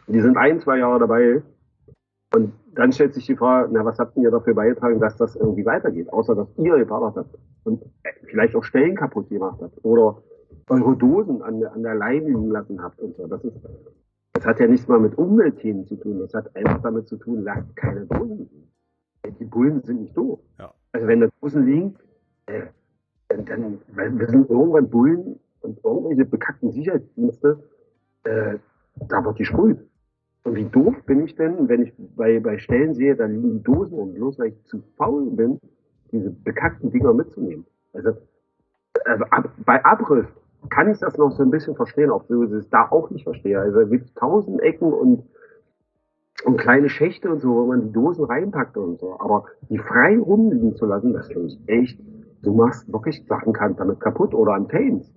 [0.07, 1.41] Die sind ein, zwei Jahre dabei
[2.33, 5.65] und dann stellt sich die Frage, na, was habt ihr dafür beigetragen, dass das irgendwie
[5.65, 7.83] weitergeht, außer dass ihr geballert habt und
[8.25, 10.17] vielleicht auch Stellen kaputt gemacht habt oder
[10.69, 13.27] eure Dosen an, der, an der Leine liegen lassen habt und so.
[13.27, 13.57] Das ist,
[14.33, 16.19] das hat ja nichts mal mit Umweltthemen zu tun.
[16.19, 18.49] Das hat einfach damit zu tun, lasst keine Dosen.
[19.39, 20.39] Die Bullen sind nicht doof.
[20.59, 20.73] Ja.
[20.91, 21.95] Also wenn da Dosen liegen,
[22.47, 22.63] äh,
[23.27, 23.79] dann, dann
[24.17, 27.63] wir sind irgendwann Bullen und irgendwelche bekackten Sicherheitsdienste,
[28.23, 28.57] äh,
[29.07, 29.79] da wird die sprüht.
[30.43, 33.97] Und wie doof bin ich denn, wenn ich bei, bei Stellen sehe, da liegen Dosen
[33.97, 35.59] und bloß weil ich zu faul bin,
[36.11, 37.65] diese bekackten Dinger mitzunehmen.
[37.93, 38.11] Also,
[39.05, 40.27] also ab, bei Abriss
[40.69, 43.59] kann ich das noch so ein bisschen verstehen, dass ich es da auch nicht verstehe.
[43.59, 45.23] Also es gibt tausend Ecken und,
[46.45, 49.19] und kleine Schächte und so, wo man die Dosen reinpackt und so.
[49.19, 51.99] Aber die frei rumliegen zu lassen, das finde ich echt,
[52.41, 55.13] du machst wirklich Sachen kann damit kaputt oder an Tames.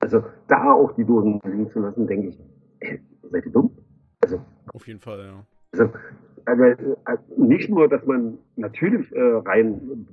[0.00, 2.40] Also da auch die Dosen liegen zu lassen, denke ich,
[2.80, 3.70] ey, seid ihr dumm?
[4.22, 4.40] Also,
[4.74, 5.44] Auf jeden Fall, ja.
[5.72, 5.92] Also,
[6.44, 10.06] also, also nicht nur, dass man natürlich äh, rein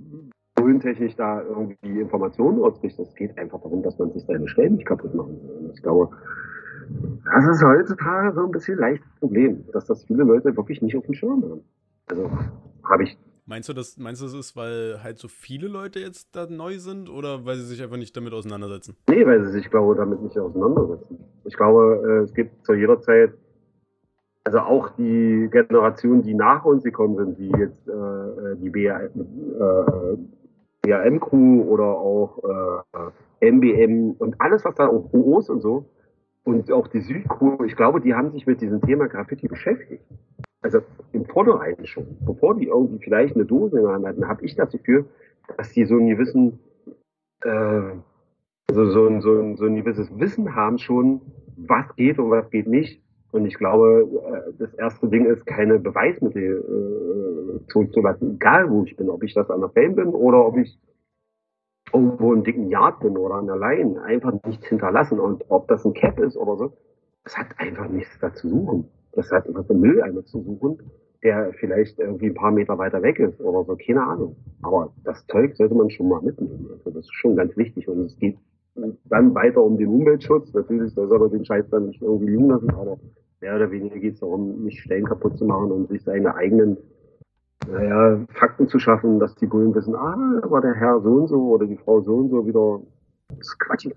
[0.56, 4.88] brüllentechnisch da irgendwie Informationen ausrichtet, es geht einfach darum, dass man sich seine Stellen nicht
[4.88, 5.30] kaputt macht.
[5.30, 6.10] Und ich glaube,
[7.26, 11.06] das ist heutzutage so ein bisschen leichtes Problem, dass das viele Leute wirklich nicht auf
[11.06, 11.62] dem Schirm haben.
[12.08, 12.30] Also
[12.84, 13.17] habe ich.
[13.46, 16.80] Meinst du, das, meinst du, das ist, weil halt so viele Leute jetzt da neu
[16.80, 18.98] sind oder weil sie sich einfach nicht damit auseinandersetzen?
[19.10, 21.17] Nee, weil sie sich, glaube ich, damit nicht auseinandersetzen.
[21.46, 23.34] Ich glaube, äh, es gibt zu jeder Zeit
[24.47, 28.69] also auch die Generation, die nach uns gekommen sind, wie jetzt äh, die
[30.86, 32.41] BAM-Crew äh, oder auch
[33.41, 35.89] äh, MBM und alles, was da auch OOs und so
[36.45, 40.05] und auch die Südcrew, ich glaube, die haben sich mit diesem Thema Graffiti beschäftigt.
[40.62, 40.79] Also
[41.12, 44.55] im vornherein schon, bevor die irgendwie vielleicht eine Dose in der Hand hatten, habe ich
[44.55, 45.07] das Gefühl,
[45.57, 46.60] dass die so einen gewissen,
[47.41, 47.81] äh,
[48.71, 49.19] so so, ein,
[49.57, 51.19] so ein gewisses Wissen haben schon,
[51.57, 53.03] was geht und was geht nicht.
[53.32, 58.96] Und ich glaube, äh, das erste Ding ist, keine Beweismittel äh, zurückzulassen, egal wo ich
[58.96, 60.80] bin, ob ich das an der Fame bin oder ob ich
[61.94, 65.20] irgendwo im dicken Yard bin oder an der Line, einfach nichts hinterlassen.
[65.20, 66.74] Und ob das ein Cap ist oder so,
[67.24, 68.90] das hat einfach nichts da zu suchen.
[69.13, 70.80] Das hat was im Mülleimer zu suchen,
[71.24, 74.36] der vielleicht irgendwie ein paar Meter weiter weg ist oder so, keine Ahnung.
[74.62, 76.70] Aber das Zeug sollte man schon mal mitnehmen.
[76.72, 77.88] Also das ist schon ganz wichtig.
[77.88, 78.38] Und es geht
[79.06, 80.54] dann weiter um den Umweltschutz.
[80.54, 82.98] Natürlich, da soll man den Scheiß dann nicht irgendwie liegen lassen, aber
[83.42, 86.78] mehr oder weniger geht es darum, nicht Stellen kaputt zu machen und sich seine eigenen
[87.72, 91.28] naja, Fakten zu schaffen, dass die Bullen wissen, ah, da war der Herr so und
[91.28, 92.80] so oder die Frau so und so wieder.
[93.30, 93.90] Das ist Quatsch.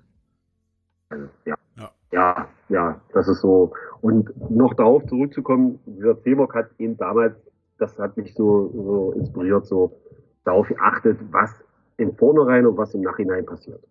[1.10, 1.54] Also, ja.
[1.76, 1.90] ja.
[2.12, 3.72] Ja, ja, das ist so.
[4.00, 7.36] Und noch darauf zurückzukommen, dieser Zeborg hat eben damals,
[7.78, 9.92] das hat mich so, so inspiriert, so
[10.44, 11.50] darauf geachtet, was
[11.98, 13.82] im Vornherein und was im Nachhinein passiert.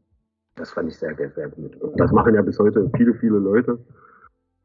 [0.59, 1.75] Das fand ich sehr, sehr, gut.
[1.77, 3.79] Und das machen ja bis heute viele, viele Leute.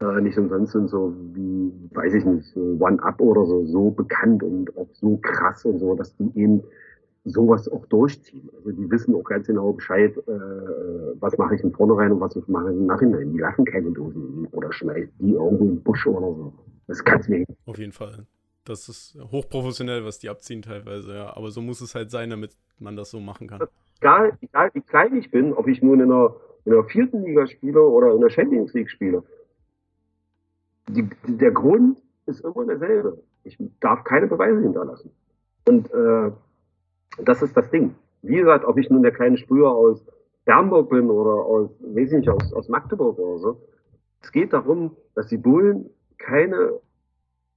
[0.00, 4.42] Äh, nicht umsonst sind so wie, weiß ich nicht, so One-Up oder so, so bekannt
[4.42, 6.64] und auch so krass und so, dass die eben
[7.24, 8.50] sowas auch durchziehen.
[8.57, 10.30] Also die wissen auch ganz genau Bescheid, äh,
[11.20, 13.33] was mache ich im Vornherein und was ich mache im Nachhinein.
[13.33, 16.52] Die lassen keine Dosen oder schmeißen die irgendwo im Busch oder so.
[16.88, 17.44] Das kann's mir.
[17.66, 18.26] Auf jeden Fall.
[18.64, 21.37] Das ist hochprofessionell, was die abziehen teilweise, ja.
[21.37, 23.61] Aber so muss es halt sein, damit man das so machen kann.
[24.00, 27.46] Egal, egal wie klein ich bin, ob ich nun in einer, in einer vierten Liga
[27.46, 29.22] spiele oder in der Champions League spiele,
[30.88, 33.22] die, der Grund ist immer derselbe.
[33.44, 35.11] Ich darf keine Beweise hinterlassen.
[35.66, 36.30] Und äh,
[37.22, 37.94] das ist das Ding.
[38.22, 40.04] Wie gesagt, ob ich nun der kleine Sprüher aus
[40.44, 43.61] Bernburg bin oder aus, weiß ich nicht, aus, aus Magdeburg oder so.
[44.22, 46.80] Es geht darum, dass die Bullen keine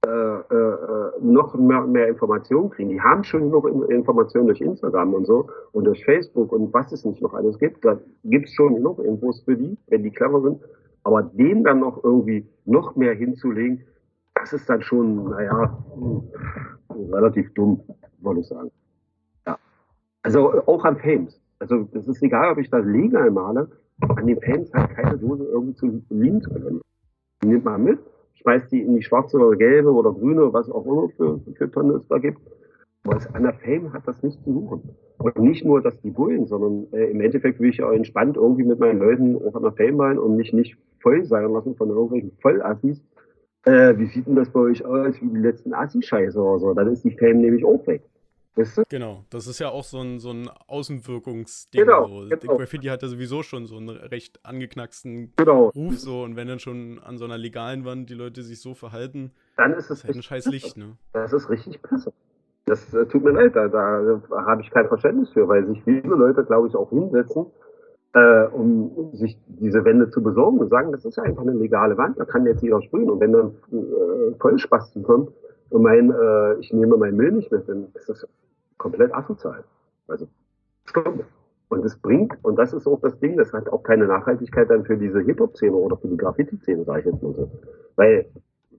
[0.06, 2.90] äh, äh, noch mehr, mehr Informationen kriegen.
[2.90, 7.04] Die haben schon noch Informationen durch Instagram und so und durch Facebook und was es
[7.04, 7.84] nicht noch alles gibt.
[7.84, 10.62] Da gibt es schon noch Infos für die, wenn die clever sind.
[11.02, 13.82] Aber den dann noch irgendwie noch mehr hinzulegen,
[14.34, 15.76] das ist dann schon, naja,
[17.10, 17.80] relativ dumm,
[18.20, 18.70] würde ich sagen.
[19.48, 19.58] Ja.
[20.22, 21.40] Also auch an Fames.
[21.58, 23.68] Also es ist egal, ob ich das legal male,
[24.00, 26.80] an den Fames hat keine Dose irgendwie zu liegen zu können.
[27.44, 27.98] Nimmt man mit,
[28.40, 31.96] schmeißt die in die schwarze oder gelbe oder grüne, was auch immer für, für Tonnen
[31.96, 32.40] es da gibt.
[33.32, 34.90] An der Fame hat das nicht zu suchen.
[35.18, 38.64] Und nicht nur, dass die Bullen, sondern äh, im Endeffekt will ich ja entspannt irgendwie
[38.64, 41.88] mit meinen Leuten auch an der Fame rein und mich nicht voll sein lassen von
[41.88, 43.02] irgendwelchen Vollassis.
[43.64, 46.74] Äh, wie sieht denn das bei euch aus, wie die letzten Assi-Scheiße oder so?
[46.74, 48.02] Dann ist die Fame nämlich auch weg.
[48.58, 48.82] Weißt du?
[48.88, 51.84] Genau, das ist ja auch so ein, so ein Außenwirkungsding.
[51.84, 52.28] Genau, so.
[52.28, 52.56] genau.
[52.56, 55.68] Graffiti hat ja sowieso schon so einen recht angeknacksten genau.
[55.68, 58.74] Ruf so und wenn dann schon an so einer legalen Wand die Leute sich so
[58.74, 60.96] verhalten, dann ist es halt ein scheiß Licht, ne?
[61.12, 62.12] Das ist richtig besser.
[62.66, 66.02] Das äh, tut mir leid, da, da habe ich kein Verständnis für, weil sich viele
[66.02, 67.46] Leute, glaube ich, auch hinsetzen,
[68.12, 71.96] äh, um sich diese Wände zu besorgen und sagen, das ist ja einfach eine legale
[71.96, 73.08] Wand, da kann jetzt jeder sprühen.
[73.08, 75.30] Und wenn dann äh, Vollspasten kommt
[75.70, 78.26] und mein, äh, ich nehme mein Müll nicht mit, dann ist das
[78.78, 79.64] komplett asozial.
[80.06, 80.26] Also
[80.84, 81.20] stumm.
[81.68, 84.84] Und das bringt, und das ist auch das Ding, das hat auch keine Nachhaltigkeit dann
[84.86, 87.50] für diese Hip-Hop-Szene oder für die Graffiti-Szene, sage ich jetzt mal so.
[87.96, 88.26] Weil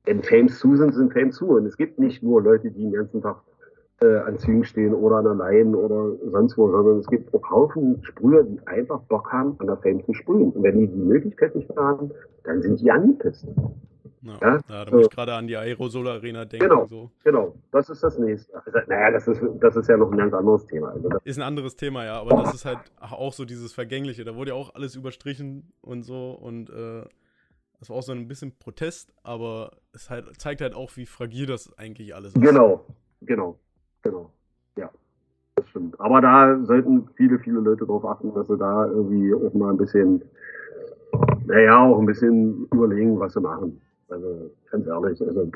[0.06, 1.50] wenn Fames zu sind, sind Fames zu.
[1.50, 3.38] Und es gibt nicht nur Leute, die den ganzen Tag
[4.02, 7.50] äh, an Zügen stehen oder an der Leyen oder sonst wo, sondern es gibt auch
[7.50, 10.52] Haufen Sprüher, die einfach Bock haben, an der Fame zu sprühen.
[10.52, 12.12] Und wenn die die Möglichkeit nicht haben,
[12.44, 13.48] dann sind die angepisst.
[14.22, 14.86] Ja, ja?
[14.86, 16.68] da muss ich gerade an die Aerosol-Arena denken.
[16.68, 17.10] Genau, so.
[17.24, 18.54] genau, das ist das nächste.
[18.56, 20.90] Also, naja, das ist, das ist ja noch ein ganz anderes Thema.
[20.90, 24.26] Also ist ein anderes Thema, ja, aber das ist halt auch so dieses Vergängliche.
[24.26, 27.06] Da wurde ja auch alles überstrichen und so und äh,
[27.80, 31.46] das war auch so ein bisschen Protest, aber es halt, zeigt halt auch, wie fragil
[31.46, 32.42] das eigentlich alles ist.
[32.42, 32.86] Genau,
[33.22, 33.58] genau.
[34.02, 34.32] Genau.
[34.78, 34.90] Ja,
[35.56, 36.00] das stimmt.
[36.00, 39.78] Aber da sollten viele, viele Leute darauf achten, dass sie da irgendwie auch mal ein
[39.78, 40.24] bisschen,
[41.46, 43.82] naja, auch ein bisschen überlegen, was sie machen.
[44.10, 45.50] Also, ganz ehrlich, also,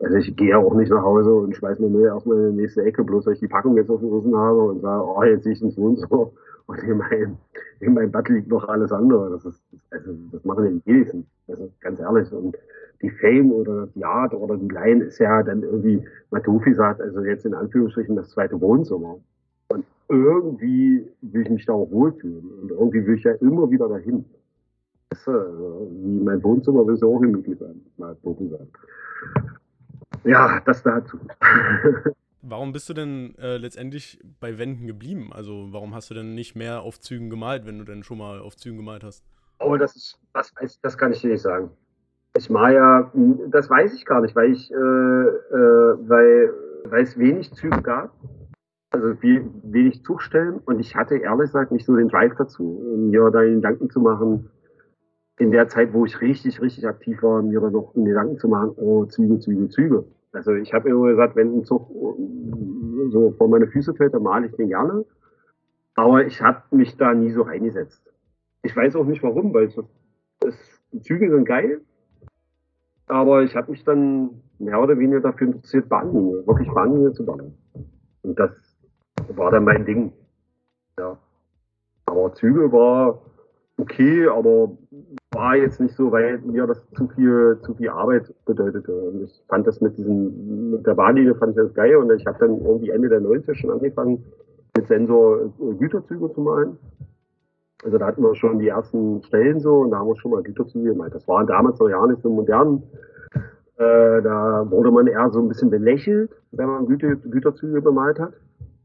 [0.00, 2.82] also ich gehe auch nicht nach Hause und schmeiß mir nur erstmal in die nächste
[2.82, 5.60] Ecke, bloß weil ich die Packung jetzt aufgerissen habe und sage, oh, jetzt sehe ich
[5.60, 6.32] den so
[6.66, 7.36] und in meinem,
[7.80, 9.30] in meinem Bad liegt noch alles andere.
[9.30, 11.26] Das ist, also, das machen die wenigsten.
[11.48, 12.32] Also, ganz ehrlich.
[12.32, 12.56] Und
[13.02, 17.20] die Fame oder die Art oder die Line ist ja dann irgendwie, Matufi sagt, also
[17.20, 19.18] jetzt in Anführungsstrichen das zweite Wohnzimmer.
[19.68, 22.50] Und irgendwie will ich mich da auch wohlfühlen.
[22.62, 24.24] Und irgendwie will ich ja immer wieder dahin.
[25.16, 28.76] Ist, also, wie mein Wohnzimmer will so auch gemütlich sein, mal so gesagt.
[30.24, 31.18] Ja, das dazu.
[32.48, 35.30] Warum bist du denn äh, letztendlich bei Wänden geblieben?
[35.32, 38.38] Also warum hast du denn nicht mehr auf Zügen gemalt, wenn du denn schon mal
[38.38, 39.24] auf Zügen gemalt hast?
[39.58, 41.70] Oh, das ist, das, das kann ich dir nicht sagen.
[42.36, 43.10] Ich war ja,
[43.48, 46.52] das weiß ich gar nicht, weil ich, äh, äh, weil,
[46.84, 48.12] weil es wenig Züge gab.
[48.90, 53.28] Also wie, wenig Zugstellen und ich hatte ehrlich gesagt nicht so den Drive dazu, mir
[53.30, 54.48] da Gedanken zu machen,
[55.38, 58.72] in der Zeit, wo ich richtig, richtig aktiv war, mir da noch Gedanken zu machen,
[58.76, 60.04] oh, Züge, Züge, Züge.
[60.32, 61.88] Also ich habe immer gesagt, wenn ein Zug
[63.10, 65.04] so vor meine Füße fällt, dann male ich den gerne.
[65.94, 68.02] Aber ich habe mich da nie so reingesetzt.
[68.62, 69.78] Ich weiß auch nicht warum, weil es,
[70.44, 71.80] es, Züge sind geil.
[73.06, 77.54] Aber ich habe mich dann mehr oder weniger dafür interessiert, Bahnlinie, wirklich Bahnlinie zu bauen.
[78.22, 78.50] Und das
[79.28, 80.12] war dann mein Ding.
[80.98, 81.16] Ja.
[82.06, 83.22] Aber Züge war
[83.78, 84.76] okay, aber
[85.32, 88.94] war jetzt nicht so, weil mir das zu viel, zu viel Arbeit bedeutete.
[88.94, 92.26] Und ich fand das mit diesem, mit der Bahnlinie fand ich das geil und ich
[92.26, 94.24] habe dann irgendwie Ende der 90er schon angefangen,
[94.76, 96.78] mit Sensor äh, Güterzüge zu malen.
[97.84, 100.42] Also da hatten wir schon die ersten Stellen so und da haben wir schon mal
[100.42, 101.14] Güterzüge gemalt.
[101.14, 102.82] Das war damals noch ja nicht so modern.
[103.76, 108.32] Äh, da wurde man eher so ein bisschen belächelt, wenn man Güte, Güterzüge bemalt hat.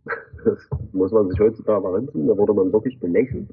[0.44, 0.58] Das
[0.92, 2.28] muss man sich heutzutage mal reinziehen.
[2.28, 3.48] Da wurde man wirklich belächelt.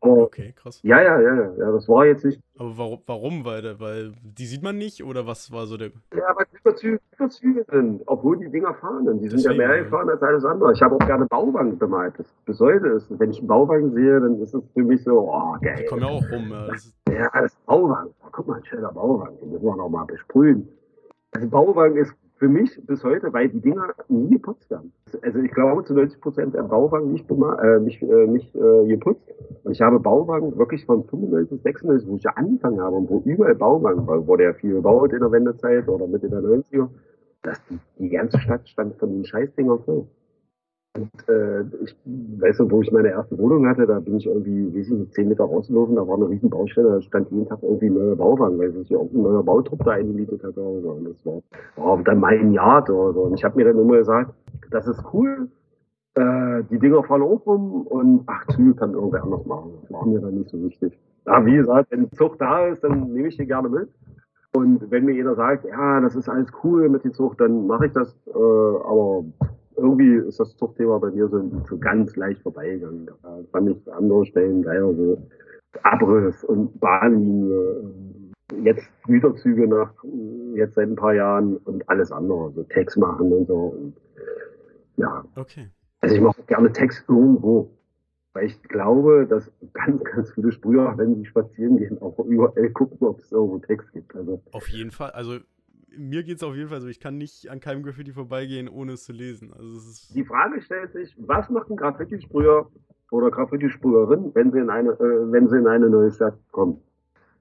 [0.00, 0.80] Aber, okay, krass.
[0.82, 2.40] Ja, ja, ja, ja, das war jetzt nicht.
[2.56, 3.44] Aber warum, warum?
[3.44, 5.88] Weil, weil die sieht man nicht oder was war so der.
[6.14, 9.04] Ja, weil Überzüge, Überzüge sind, obwohl die Dinger fahren.
[9.18, 10.72] Die sind Deswegen, ja mehr gefahren als alles andere.
[10.72, 12.14] Ich habe auch gerne Bauwagen bemalt.
[12.18, 15.30] Das, bis heute ist, wenn ich einen Bauwagen sehe, dann ist es für mich so,
[15.32, 15.76] oh, geil.
[15.80, 16.50] Die kommen ja auch rum.
[16.50, 18.10] Ja, das, ja, das Bauwagen.
[18.22, 19.38] Oh, guck mal, ein schöner Bauwagen.
[19.40, 20.68] Den müssen wir noch mal besprühen.
[21.32, 24.92] Also Bauwagen ist für mich bis heute, weil die Dinger nie geputzt werden.
[25.22, 29.28] Also ich glaube zu 90 Prozent der Bauwagen nicht, äh, nicht, äh, nicht äh, geputzt.
[29.64, 33.20] Und ich habe Bauwagen wirklich von 95, 96, wo ich ja angefangen habe und wo
[33.24, 36.88] überall Bauwagen war, wurde ja viel gebaut in der Wendezeit oder Mitte der 90er,
[37.42, 40.06] dass die, die ganze Stadt stand von den Scheißdingern voll.
[40.96, 44.74] Und äh, ich weiß noch, wo ich meine erste Wohnung hatte, da bin ich irgendwie,
[44.74, 47.86] wie ich, zehn Meter rausgelaufen, da war eine riesen Baustelle, da stand jeden Tag irgendwie
[47.86, 50.90] ein neuer Bauwagen, weil sich irgendein neuer Bautrupp da eingemietet hatte oder so.
[50.90, 51.42] Und das war,
[51.76, 53.22] war dann mein Jahr oder so.
[53.22, 54.34] Und ich habe mir dann immer gesagt,
[54.70, 55.48] das ist cool,
[56.18, 59.70] äh, die Dinger fallen auch rum und ach, Züge kann irgendwer anders machen.
[59.82, 60.98] Das war mir dann nicht so wichtig.
[61.26, 63.88] Ja, wie gesagt, wenn Zucht da ist, dann nehme ich die gerne mit.
[64.52, 67.86] Und wenn mir jeder sagt, ja, das ist alles cool mit der Zucht, dann mache
[67.86, 68.16] ich das.
[68.26, 69.24] Äh, aber
[69.78, 73.06] irgendwie ist das Zuchtthema bei mir so, so ganz leicht vorbeigegangen.
[73.06, 75.22] Da fand ich andere Stellen geiler, so
[75.82, 77.92] Abriss und Bahnlinie,
[78.62, 79.92] jetzt Güterzüge nach,
[80.54, 83.74] jetzt seit ein paar Jahren und alles andere, so Text machen und so.
[83.78, 83.94] Und,
[84.96, 85.24] ja.
[85.36, 85.68] Okay.
[86.00, 87.70] Also ich mache gerne Text irgendwo.
[88.34, 93.08] Weil ich glaube, dass ganz, ganz viele Sprüher, wenn sie spazieren gehen, auch überall gucken,
[93.08, 94.14] ob es irgendwo Text gibt.
[94.14, 95.10] Also, Auf jeden Fall.
[95.10, 95.38] Also
[95.96, 98.92] mir geht es auf jeden Fall so, ich kann nicht an keinem Graffiti vorbeigehen, ohne
[98.92, 99.52] es zu lesen.
[99.52, 99.80] Also
[100.14, 102.68] die Frage stellt sich, was macht ein Graffiti-Sprüher
[103.10, 106.80] oder Graffiti-Sprüherin, wenn sie in eine, äh, wenn sie in eine neue Stadt kommen?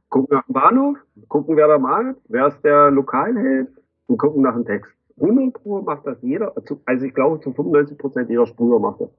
[0.09, 3.67] Gucken nach dem Bahnhof, gucken, wer da malt, wer ist der Lokalheld
[4.07, 4.93] und gucken nach dem Text.
[5.19, 6.53] 100 Pro macht das jeder,
[6.85, 9.09] also ich glaube zu 95 Prozent jeder Sprüher macht das.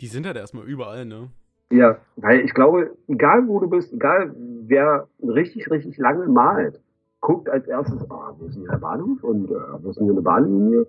[0.00, 1.28] Die sind halt erstmal überall, ne?
[1.70, 6.80] Ja, weil ich glaube, egal wo du bist, egal wer richtig, richtig lange malt,
[7.22, 10.22] guckt als erstes, wo ist denn hier der Bahnhof und äh, ist denn hier eine
[10.22, 10.86] Bahnlinie?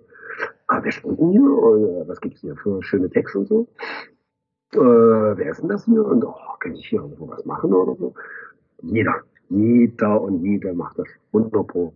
[0.66, 1.42] Ah, wer springt hier?
[1.42, 3.68] Und äh, was gibt's hier für schöne Texte und so?
[4.72, 4.78] Äh,
[5.38, 6.04] wer ist denn das hier?
[6.04, 8.14] Und oh, kann ich hier irgendwo was machen oder so?
[8.82, 9.14] Jeder,
[9.48, 11.08] jeder und jeder macht das.
[11.32, 11.94] 100 Pro.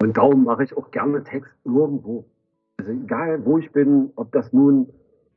[0.00, 2.24] Und darum mache ich auch gerne Text irgendwo.
[2.78, 4.88] Also egal, wo ich bin, ob das nun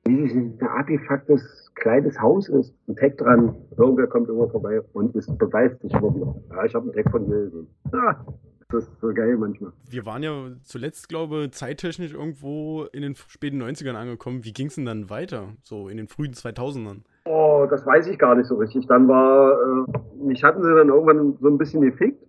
[0.09, 5.81] ein abgefucktes kleines Haus ist, ein Tag dran, irgendwer kommt immer vorbei und es beweist
[5.81, 6.35] sich immer wieder.
[6.49, 7.67] Ja, ich habe einen Tag von mir gesehen.
[7.93, 8.25] Ja,
[8.69, 9.71] das ist so geil manchmal.
[9.89, 14.45] Wir waren ja zuletzt, glaube ich, zeittechnisch irgendwo in den späten 90ern angekommen.
[14.45, 17.01] Wie ging es denn dann weiter, so in den frühen 2000ern?
[17.25, 18.85] Oh, das weiß ich gar nicht so richtig.
[18.87, 22.23] Dann war, äh, mich hatten sie dann irgendwann so ein bisschen gefickt.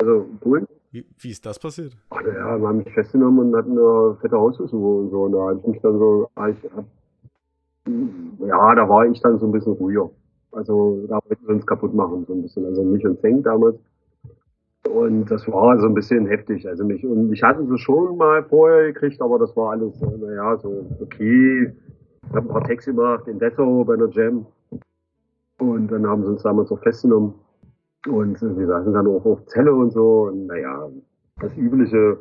[0.00, 0.66] Also Polen.
[0.90, 1.96] Wie, wie ist das passiert?
[2.10, 5.22] Ach, ja, wir haben mich festgenommen und hatten eine fette Hausbesuche und so.
[5.22, 6.84] Und da hatte ich mich dann so, ich hab
[7.86, 10.10] ja, da war ich dann so ein bisschen ruhiger.
[10.52, 12.64] Also da wollten wir uns kaputt machen, so ein bisschen.
[12.66, 13.76] Also mich und Zeng damals.
[14.88, 16.68] Und das war so ein bisschen heftig.
[16.68, 20.16] Also mich, und mich hatten sie schon mal vorher gekriegt, aber das war alles, äh,
[20.18, 21.72] naja, so okay.
[22.24, 24.46] Ich habe ein paar Texte gemacht in Dessau bei einer Jam.
[25.58, 27.34] Und dann haben sie uns damals auch festgenommen.
[28.08, 30.28] Und wir saßen dann auch auf Zelle und so.
[30.28, 30.88] Und naja,
[31.40, 32.18] das übliche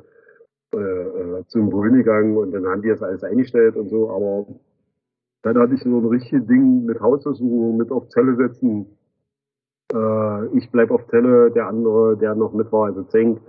[0.73, 4.09] äh, äh zum Brühen gegangen und dann haben die das alles eingestellt und so.
[4.09, 4.45] Aber
[5.43, 8.85] dann hatte ich so ein richtiges Ding mit Hausversuchung, mit auf Zelle setzen.
[9.93, 13.41] Äh, ich bleib auf Zelle, der andere, der noch mit war, also Zenk,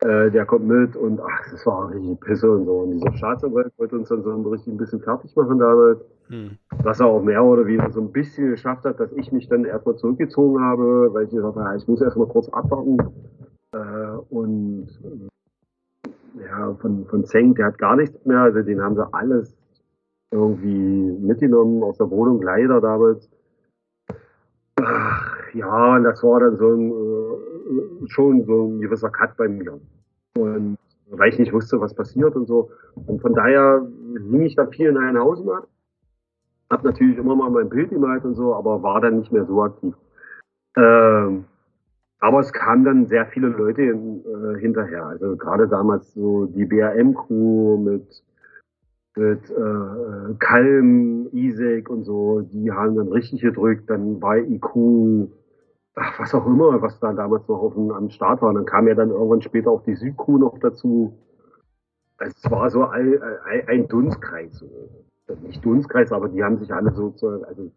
[0.00, 2.78] äh, der kommt mit und ach, das war richtig Pisse und so.
[2.78, 6.00] Und dieser Staatsanwalt wollte uns dann so richtig ein bisschen fertig machen damals.
[6.28, 6.50] Hm.
[6.82, 9.64] Was er auch mehr oder weniger so ein bisschen geschafft hat, dass ich mich dann
[9.64, 12.98] erstmal zurückgezogen habe, weil ich gesagt habe, ich muss erstmal kurz abwarten.
[13.72, 13.78] Äh,
[14.30, 14.88] und
[16.38, 19.57] ja, von, von Zeng, der hat gar nichts mehr, also den haben sie alles
[20.30, 23.30] irgendwie mitgenommen aus der Wohnung, leider damals.
[24.76, 29.48] Ach, ja, und das war dann so ein, äh, schon so ein gewisser Cut bei
[29.48, 29.80] mir.
[30.36, 30.78] Und
[31.10, 32.70] weil ich nicht wusste, was passiert und so.
[33.06, 33.86] Und von daher
[34.30, 35.66] hing ich da viel in Einhausen ab.
[36.70, 39.62] Hab natürlich immer mal mein Bild gemalt und so, aber war dann nicht mehr so
[39.62, 39.94] aktiv.
[40.76, 41.44] Ähm,
[42.20, 45.06] aber es kamen dann sehr viele Leute äh, hinterher.
[45.06, 48.22] Also gerade damals so die BRM-Crew mit,
[49.18, 53.90] mit äh, Kalm, Isaac und so, die haben dann richtig gedrückt.
[53.90, 55.28] Dann war IQ,
[55.94, 58.50] ach, was auch immer, was da damals noch auf dem, am Start war.
[58.50, 61.18] Und dann kam ja dann irgendwann später auch die Südcrew noch dazu.
[62.18, 63.18] Es war so ein,
[63.66, 64.58] ein Dunstkreis.
[64.58, 64.68] So
[65.42, 67.70] nicht Dunstkreis, aber die haben sich alle so, also,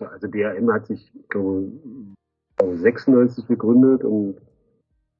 [0.00, 1.70] also BRM hat sich, glaube
[2.58, 4.36] 96 gegründet und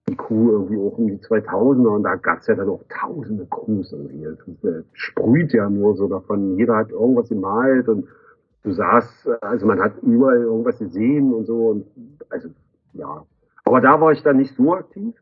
[0.08, 3.46] die Crew irgendwie auch um die 2000er und da gab es ja dann auch tausende
[3.46, 4.24] Crews irgendwie.
[4.62, 6.56] Das sprüht ja nur so davon.
[6.56, 8.06] Jeder hat irgendwas gemalt und
[8.62, 11.86] du sahst, also man hat überall irgendwas gesehen und so und
[12.30, 12.48] also
[12.92, 13.24] ja.
[13.64, 15.14] Aber da war ich dann nicht so aktiv.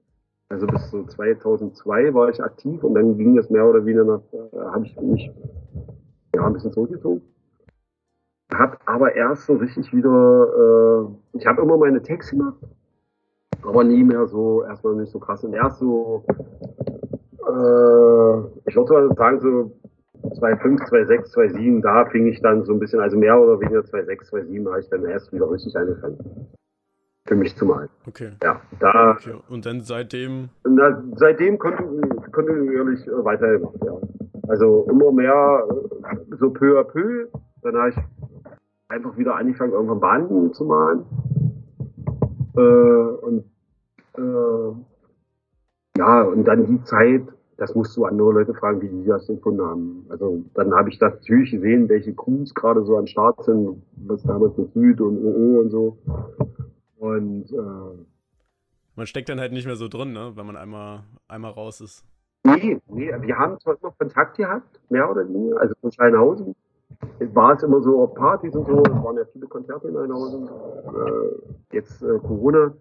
[0.51, 4.21] Also bis so 2002 war ich aktiv und dann ging es mehr oder weniger nach,
[4.33, 5.33] äh, habe ich mich
[6.35, 7.23] ja, ein bisschen zurückgezogen.
[8.53, 12.59] Hab aber erst so richtig wieder, äh, ich habe immer meine Texte gemacht,
[13.65, 15.43] aber nie mehr so, erstmal nicht so krass.
[15.45, 16.33] Und erst so, äh,
[18.67, 19.73] ich würde sagen so
[20.41, 24.31] 2,5, 2,6, 2,7, da fing ich dann so ein bisschen, also mehr oder weniger 2,6,
[24.31, 26.49] 2,7 habe ich dann erst wieder richtig angefangen.
[27.27, 27.89] Für mich zu malen.
[28.07, 28.33] Okay.
[28.43, 29.13] Ja, da.
[29.13, 29.35] Okay.
[29.49, 30.51] Und dann seitdem?
[30.69, 33.97] Na, seitdem kontinuierlich weitergemacht, ja.
[34.49, 37.29] Also immer mehr, äh, so peu à peu.
[37.63, 37.97] Dann habe ich
[38.89, 41.07] einfach wieder angefangen, irgendwann Banden zu malen.
[42.57, 43.45] Äh, und
[44.17, 47.23] äh, ja, und dann die Zeit,
[47.57, 50.07] das musst du andere Leute fragen, wie die das gefunden haben.
[50.09, 54.23] Also dann habe ich das natürlich gesehen, welche Crews gerade so am Start sind, was
[54.25, 55.99] damals mit Süd und OO und so.
[56.97, 58.05] Und äh,
[58.97, 62.05] man steckt dann halt nicht mehr so drin, ne, wenn man einmal, einmal raus ist.
[62.45, 66.55] Nee, nee, wir haben zwar immer Kontakt gehabt, mehr oder weniger, also von Scheinhausen
[67.33, 70.49] war es immer so auf Partys und so, es waren ja viele Konzerte in Scheinhausen,
[70.49, 72.73] äh, jetzt äh, Corona.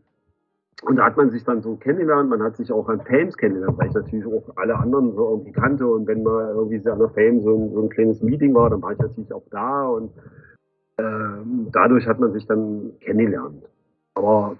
[0.85, 3.77] Und da hat man sich dann so kennengelernt, man hat sich auch an Fames kennengelernt,
[3.77, 6.99] weil ich natürlich auch alle anderen so irgendwie kannte und wenn mal irgendwie so an
[6.99, 9.87] der Fame so ein, so ein kleines Meeting war, dann war ich natürlich auch da
[9.87, 10.11] und
[10.97, 11.03] äh,
[11.71, 13.63] dadurch hat man sich dann kennengelernt.
[14.15, 14.57] Aber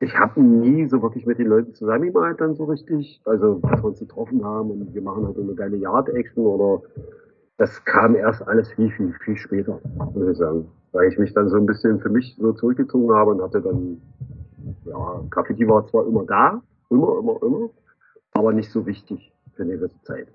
[0.00, 3.20] ich habe nie so wirklich mit den Leuten zusammengemalt dann so richtig.
[3.26, 6.82] Also, dass wir uns getroffen haben und wir machen halt eine geile Yard-Action oder
[7.58, 9.78] das kam erst alles viel, viel, viel später,
[10.14, 10.66] muss ich sagen.
[10.92, 14.00] Weil ich mich dann so ein bisschen für mich so zurückgezogen habe und hatte dann,
[14.84, 17.70] ja, Graffiti war zwar immer da, immer, immer, immer,
[18.32, 20.28] aber nicht so wichtig für eine gewisse Zeit.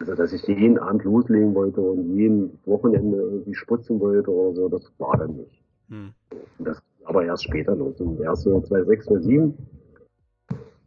[0.00, 4.68] Also, dass ich jeden Abend loslegen wollte und jeden Wochenende irgendwie spritzen wollte oder so,
[4.68, 5.62] das war dann nicht.
[5.88, 6.12] Hm.
[6.58, 9.54] Das aber erst später noch, so erst so 2006, 2007.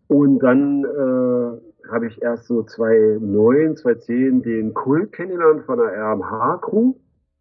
[0.08, 6.94] Und dann äh, habe ich erst so 2009, 2010 den Kult kennengelernt von der RMH-Crew.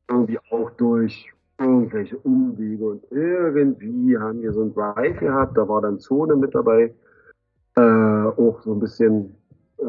[0.09, 5.81] Irgendwie auch durch irgendwelche Umwege und irgendwie haben wir so ein Drive gehabt, da war
[5.81, 6.95] dann Zone mit dabei.
[7.77, 9.35] Äh, auch so ein bisschen
[9.79, 9.85] äh,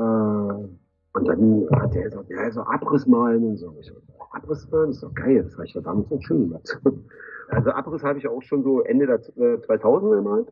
[1.17, 3.73] und dann hat er gesagt, ja, so Abriss malen und so.
[3.79, 3.95] Ich so,
[4.31, 6.79] Abriss malen ist doch geil, das habe ich ja damals auch schön gemacht.
[7.49, 10.49] Also Abriss habe ich auch schon so Ende der 2000er äh, gemalt.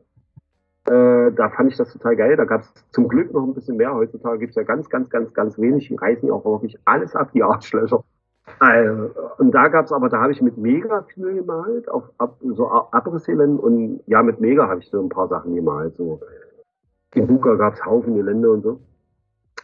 [0.86, 2.36] Äh, da fand ich das total geil.
[2.36, 3.94] Da gab es zum Glück noch ein bisschen mehr.
[3.94, 5.88] Heutzutage gibt es ja ganz, ganz, ganz, ganz wenig.
[5.88, 8.02] Die reißen auch wirklich alles ab, die Arschlöcher.
[8.58, 12.36] Also, und da gab es aber, da habe ich mit Mega viel gemalt, auf ab,
[12.40, 15.96] so Abrisseln und ja, mit Mega habe ich so ein paar Sachen gemalt.
[15.96, 16.20] So.
[17.14, 18.80] In Buka gab es Haufen Gelände und so.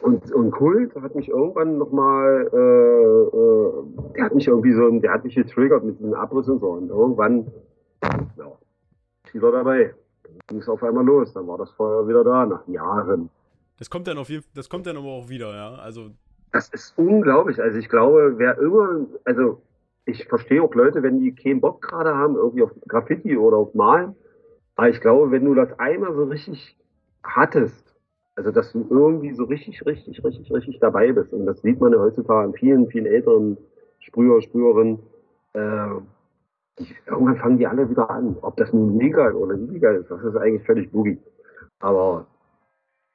[0.01, 5.13] Und, und Kult hat mich irgendwann nochmal, äh, äh, der hat mich irgendwie so, der
[5.13, 6.71] hat mich getriggert mit diesem Abriss und so.
[6.71, 7.47] Und irgendwann,
[8.37, 8.53] ja,
[9.33, 9.95] wieder dabei.
[10.25, 11.33] Dann ging es auf einmal los.
[11.33, 13.31] Dann war das Feuer wieder da, nach Jahren.
[13.79, 15.75] Das kommt dann auf jeden das kommt dann aber auch wieder, ja.
[15.77, 16.11] Also.
[16.53, 17.61] Das ist unglaublich.
[17.61, 19.63] Also ich glaube, wer immer, also
[20.05, 23.75] ich verstehe auch Leute, wenn die keinen Bock gerade haben, irgendwie auf Graffiti oder auf
[23.75, 24.15] Malen.
[24.77, 26.77] Aber ich glaube, wenn du das einmal so richtig
[27.23, 27.93] hattest,
[28.35, 31.33] also, dass du irgendwie so richtig, richtig, richtig, richtig dabei bist.
[31.33, 33.59] Und das sieht man ja heutzutage an vielen, vielen älteren
[33.99, 34.99] Sprüher, Sprüherinnen.
[35.53, 36.01] Äh,
[36.79, 38.37] die, irgendwann fangen die alle wieder an.
[38.41, 41.19] Ob das nun legal oder illegal ist, das ist eigentlich völlig boogie.
[41.81, 42.27] Aber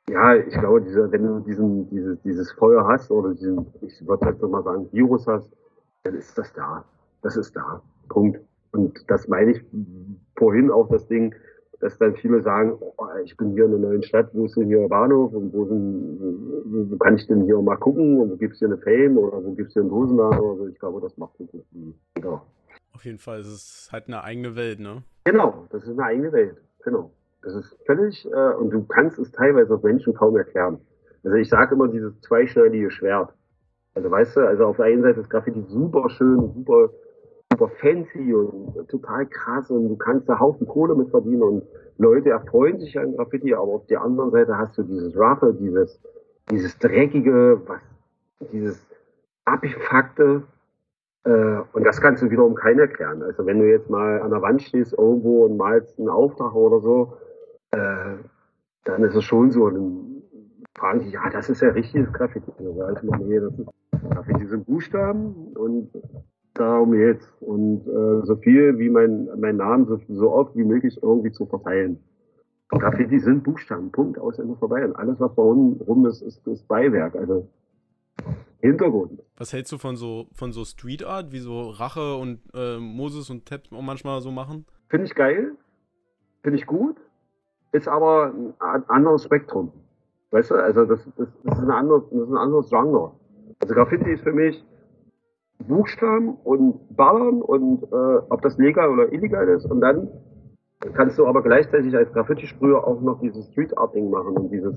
[0.10, 4.28] ja, ich glaube, diese, wenn du diesen, dieses, dieses Feuer hast oder diesen, ich würde
[4.28, 5.52] jetzt mal sagen, Virus hast,
[6.04, 6.86] dann ist das da.
[7.22, 7.82] Das ist da.
[8.10, 8.40] Punkt.
[8.72, 9.62] Und das meine ich
[10.38, 11.36] vorhin auch das Ding,
[11.80, 14.68] dass dann viele sagen, oh, ich bin hier in einer neuen Stadt, wo ist denn
[14.68, 16.20] hier Bahnhof und wo, sind,
[16.92, 19.44] wo, kann ich denn hier mal gucken und wo gibt es hier eine Fame oder
[19.44, 20.68] wo gibt es hier einen Dosenladen oder so.
[20.68, 21.54] Ich glaube, das macht nicht
[22.16, 22.42] jeder.
[22.94, 25.04] Auf jeden Fall, es ist halt eine eigene Welt, ne?
[25.26, 27.12] Genau, das ist eine eigene Welt, genau.
[27.48, 30.82] Das ist völlig, äh, und du kannst es teilweise auf Menschen kaum erklären.
[31.24, 33.34] Also ich sage immer dieses zweischneidige Schwert.
[33.94, 36.90] Also weißt du, also auf der einen Seite ist Graffiti super schön, super
[37.54, 41.64] super fancy und total krass und du kannst da Haufen Kohle mit verdienen und
[41.98, 46.02] Leute erfreuen sich an Graffiti, aber auf der anderen Seite hast du dieses Roughe, dieses,
[46.52, 47.80] dieses Dreckige, was,
[48.52, 48.86] dieses
[49.46, 50.44] Abgefuckte,
[51.24, 53.24] äh, und das kannst du wiederum keiner erklären.
[53.24, 56.82] Also wenn du jetzt mal an der Wand stehst irgendwo und malst einen Auftrag oder
[56.82, 57.14] so,
[57.72, 58.16] äh,
[58.84, 60.22] dann ist es schon so, dann
[60.78, 62.52] fragen die, ja, das ist ja richtiges Graffiti.
[62.58, 63.70] Also, nee, das ist
[64.10, 65.90] Graffiti sind Buchstaben und
[66.54, 67.30] darum jetzt.
[67.42, 71.46] Und äh, so viel wie mein, mein Namen so, so oft wie möglich irgendwie zu
[71.46, 72.00] verteilen.
[72.70, 74.84] Graffiti sind Buchstaben, Punkt, aus Ende vorbei.
[74.84, 77.48] Und alles, was da unten rum ist, ist, ist Beiwerk, also
[78.60, 79.22] Hintergrund.
[79.38, 83.30] Was hältst du von so, von so Street Art, wie so Rache und äh, Moses
[83.30, 84.66] und Ted manchmal so machen?
[84.90, 85.52] Finde ich geil,
[86.44, 86.98] finde ich gut,
[87.72, 89.72] ist aber ein anderes Spektrum.
[90.32, 93.12] Weißt du, also das, das, das, ist, ein anderes, das ist ein anderes Genre.
[93.60, 94.66] Also Graffiti ist für mich
[95.60, 100.10] Buchstaben und ballern und äh, ob das legal oder illegal ist und dann
[100.94, 104.76] kannst du aber gleichzeitig als Graffiti-Sprüher auch noch dieses Street-Art-Ding machen und dieses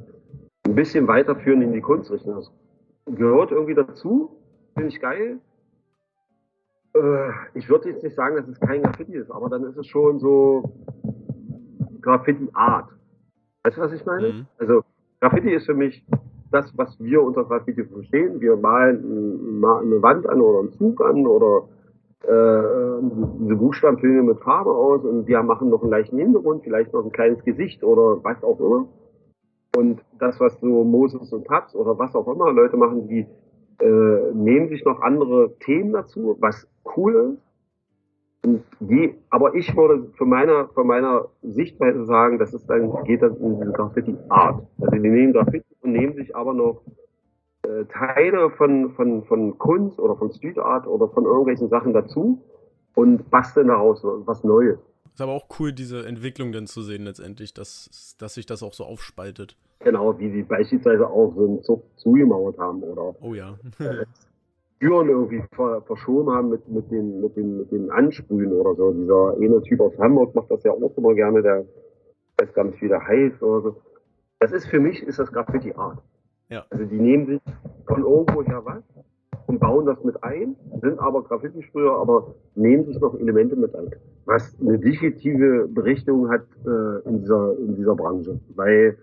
[0.67, 2.37] ein bisschen weiterführen in die Kunstrichtung.
[2.37, 2.51] Das
[3.07, 4.37] gehört irgendwie dazu,
[4.75, 5.39] finde ich geil.
[6.95, 9.87] Äh, ich würde jetzt nicht sagen, dass es kein Graffiti ist, aber dann ist es
[9.87, 10.73] schon so
[12.01, 12.89] Graffiti-Art.
[13.65, 14.29] Weißt du, was ich meine?
[14.29, 14.47] Mhm.
[14.59, 14.83] Also
[15.21, 16.05] Graffiti ist für mich
[16.51, 18.41] das, was wir unter Graffiti verstehen.
[18.41, 21.69] Wir malen eine Wand an oder einen Zug an oder
[22.23, 23.03] äh,
[23.39, 26.93] diese Buchstaben füllen wir mit Farbe aus und wir machen noch einen leichten Hintergrund, vielleicht
[26.93, 28.87] noch ein kleines Gesicht oder was auch immer.
[29.77, 33.27] Und das, was so Moses und Tabs oder was auch immer Leute machen, die
[33.81, 37.50] äh, nehmen sich noch andere Themen dazu, was cool ist.
[38.43, 43.23] Und die, aber ich würde von meiner, von meiner Sichtweise sagen, das ist dann, geht
[43.23, 44.67] dann in diese Graffiti-Art.
[44.81, 46.83] Also die nehmen Graffiti und nehmen sich aber noch
[47.63, 52.43] äh, Teile von, von, von Kunst oder von Street Art oder von irgendwelchen Sachen dazu
[52.95, 54.79] und basteln daraus was Neues.
[55.13, 58.73] Ist aber auch cool, diese Entwicklung dann zu sehen letztendlich, dass, dass sich das auch
[58.73, 59.57] so aufspaltet.
[59.81, 63.59] Genau, wie sie beispielsweise auch so einen Zug zugemauert haben oder oh ja.
[64.81, 65.43] Türen irgendwie
[65.87, 68.93] verschoben haben mit, mit, den, mit, den, mit den Ansprühen oder so.
[68.93, 71.67] Dieser eine Typ aus Hamburg macht das ja auch immer gerne, der
[72.39, 73.77] weiß gar nicht, wie der heißt oder so.
[74.39, 75.99] Das ist für mich, ist das Graffiti Art.
[76.49, 76.65] Ja.
[76.71, 77.41] Also die nehmen sich
[77.87, 78.83] von irgendwo her was
[79.47, 83.91] und bauen das mit ein, sind aber Graffiti-Sprüher, aber nehmen sich noch Elemente mit ein.
[84.25, 88.97] Was eine definitive Berichtung hat äh, in, dieser, in dieser Branche, weil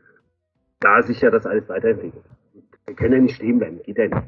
[0.80, 2.24] da sich ja das alles weiterentwickelt.
[2.86, 4.28] Wir können ja nicht stehen bleiben, geht ja nicht.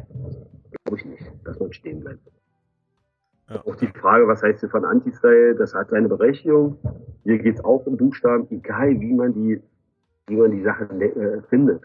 [0.89, 2.19] Glaube ich nicht, dass man stehen bleibt.
[3.47, 3.63] Ja.
[3.65, 6.77] Auch die Frage, was heißt hier von Anti-Style, das hat seine Berechtigung.
[7.23, 9.61] Hier geht es auch um Buchstaben, egal wie man die
[10.29, 11.83] wie man die Sachen äh, findet.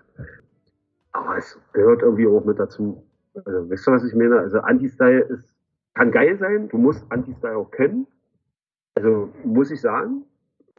[1.12, 3.02] Aber es gehört irgendwie auch mit dazu.
[3.34, 4.38] Also, weißt du, was ich meine?
[4.38, 5.54] Also Anti-Style ist,
[5.94, 8.06] kann geil sein, du musst Anti-Style auch kennen.
[8.94, 10.24] Also muss ich sagen,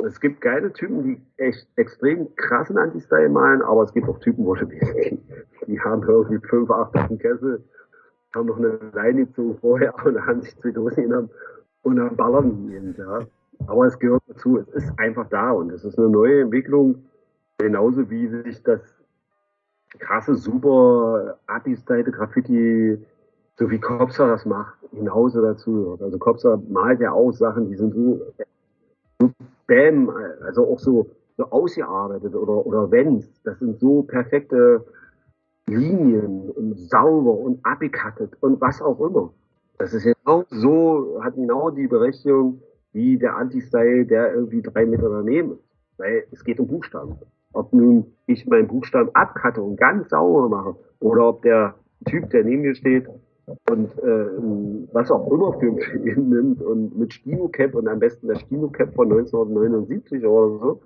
[0.03, 4.45] es gibt geile Typen, die echt extrem krassen Anti-Style malen, aber es gibt auch Typen,
[4.45, 4.65] wo die,
[5.67, 7.63] die haben irgendwie fünf, acht auf dem Kessel,
[8.35, 11.29] haben noch eine Leine zu vorher und haben sich zwei Dosen in
[11.83, 12.99] und dann ballern die.
[12.99, 13.21] Ja.
[13.67, 17.05] Aber es gehört dazu, es ist einfach da und es ist eine neue Entwicklung
[17.57, 18.81] Genauso wie sich das
[19.99, 22.97] krasse, super Abi-Style Graffiti,
[23.57, 25.97] so wie Kopsa das macht, genauso dazu.
[26.01, 28.19] Also Kopsa malt ja auch Sachen, die sind so,
[29.21, 29.31] so
[29.67, 30.11] bam,
[30.45, 33.41] also auch so, so ausgearbeitet oder, oder Wenns.
[33.43, 34.83] Das sind so perfekte
[35.67, 39.33] Linien und sauber und abgekattet und was auch immer.
[39.77, 42.61] Das ist genau so, hat genau die Berechtigung
[42.93, 45.63] wie der Anti-Style, der irgendwie drei Meter daneben ist.
[45.97, 47.17] Weil es geht um Buchstaben.
[47.53, 52.43] Ob nun ich meinen Buchstaben abkatte und ganz sauber mache oder ob der Typ, der
[52.43, 53.07] neben mir steht
[53.69, 54.27] und äh,
[54.91, 59.11] was auch immer für Film nimmt und mit Stino-Cap und am besten der Stino-Cap von
[59.11, 60.81] 1979 oder so,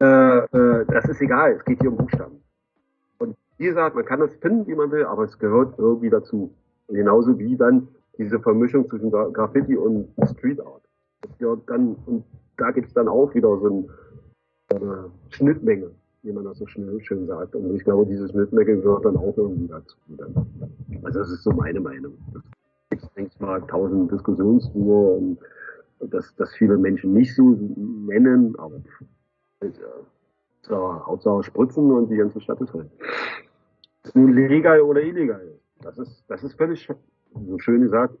[0.00, 2.42] äh, äh, das ist egal, es geht hier um Buchstaben.
[3.62, 6.52] Wie gesagt, man kann das finden, wie man will, aber es gehört irgendwie dazu.
[6.88, 7.86] Und genauso wie dann
[8.18, 10.82] diese Vermischung zwischen Graffiti und Street Art.
[11.38, 12.24] Gehört dann, und
[12.56, 15.92] da gibt es dann auch wieder so ein äh, Schnittmenge,
[16.24, 17.54] wie man das so schnell schön sagt.
[17.54, 19.96] Und ich glaube, diese Schnittmenge gehört dann auch irgendwie dazu.
[21.04, 22.14] Also das ist so meine Meinung.
[22.32, 22.42] Das
[22.90, 25.36] gibt denke mal, tausend Diskussionsruhe
[26.00, 28.82] und dass das viele Menschen nicht so nennen, aber
[30.62, 32.82] So, Hauptsache Spritzen und die ganze Stadt ist voll.
[32.82, 33.51] Nun
[34.14, 35.58] legal oder illegal.
[35.82, 36.88] Das ist, das ist völlig,
[37.34, 38.14] so schön gesagt,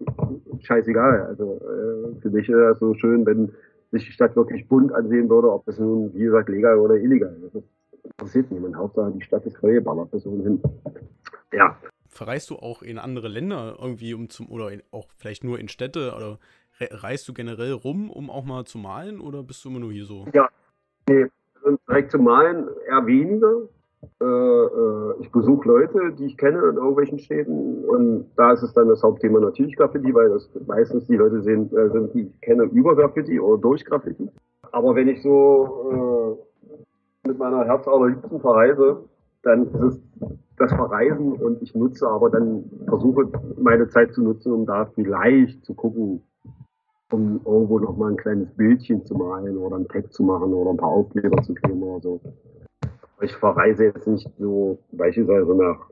[0.60, 1.26] scheißegal.
[1.26, 3.52] Also äh, für mich wäre es so schön, wenn
[3.90, 7.36] sich die Stadt wirklich bunt ansehen würde, ob es nun, wie gesagt, legal oder illegal
[7.44, 7.54] ist.
[7.54, 7.64] Das
[8.04, 8.76] interessiert niemand.
[8.76, 10.60] Hauptsache die Stadt ist vollgeballert bis ohnehin.
[11.52, 11.76] Ja.
[12.08, 15.68] Verreist du auch in andere Länder irgendwie um zum, oder in, auch vielleicht nur in
[15.68, 16.38] Städte oder
[16.80, 20.04] reist du generell rum, um auch mal zu malen oder bist du immer nur hier
[20.04, 20.26] so?
[20.32, 20.48] Ja,
[21.08, 21.26] nee,
[21.88, 23.68] direkt zu malen eher weniger.
[24.20, 28.72] Äh, äh, ich besuche Leute, die ich kenne in irgendwelchen Städten und da ist es
[28.72, 32.40] dann das Hauptthema natürlich Graffiti, weil das meistens die Leute sind, äh, sind die ich
[32.40, 34.28] kenne über Graffiti oder durch Graffiti.
[34.72, 36.38] Aber wenn ich so
[37.24, 39.04] äh, mit meiner Herz allerliebsten verreise,
[39.42, 40.02] dann ist es
[40.56, 45.64] das Verreisen und ich nutze aber dann, versuche meine Zeit zu nutzen, um da vielleicht
[45.64, 46.22] zu gucken,
[47.12, 50.76] um irgendwo nochmal ein kleines Bildchen zu malen oder einen Tag zu machen oder ein
[50.76, 52.20] paar Aufkleber zu kleben oder so.
[53.22, 55.86] Ich verreise jetzt nicht so beispielsweise nach,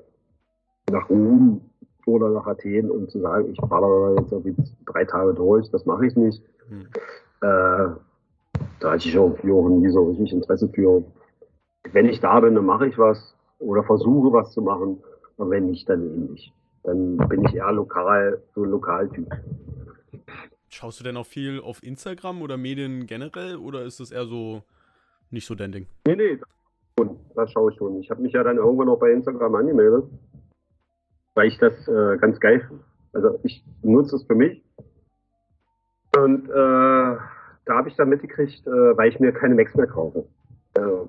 [0.90, 1.60] nach Rom
[2.06, 4.56] oder nach Athen, um zu sagen, ich baller jetzt irgendwie
[4.86, 5.70] drei Tage durch.
[5.70, 6.42] Das mache ich nicht.
[6.68, 6.88] Hm.
[7.42, 7.94] Äh,
[8.80, 11.04] da hatte ich auch nie so richtig Interesse für.
[11.92, 15.02] Wenn ich da bin, dann mache ich was oder versuche was zu machen.
[15.36, 16.52] Und wenn nicht, dann eben nicht.
[16.82, 19.28] Dann bin ich eher lokal, so ein Lokaltyp.
[20.68, 24.62] Schaust du denn auch viel auf Instagram oder Medien generell oder ist das eher so
[25.30, 25.86] nicht so dein Ding?
[26.06, 26.38] Nee, nee,
[27.34, 27.96] das schaue ich schon.
[28.00, 30.04] Ich habe mich ja dann irgendwann noch bei Instagram angemeldet,
[31.34, 32.84] weil ich das äh, ganz geil finde.
[33.12, 34.64] Also ich nutze es für mich.
[36.16, 40.26] Und äh, da habe ich dann mitgekriegt, äh, weil ich mir keine Macs mehr kaufe.
[40.74, 41.06] Äh,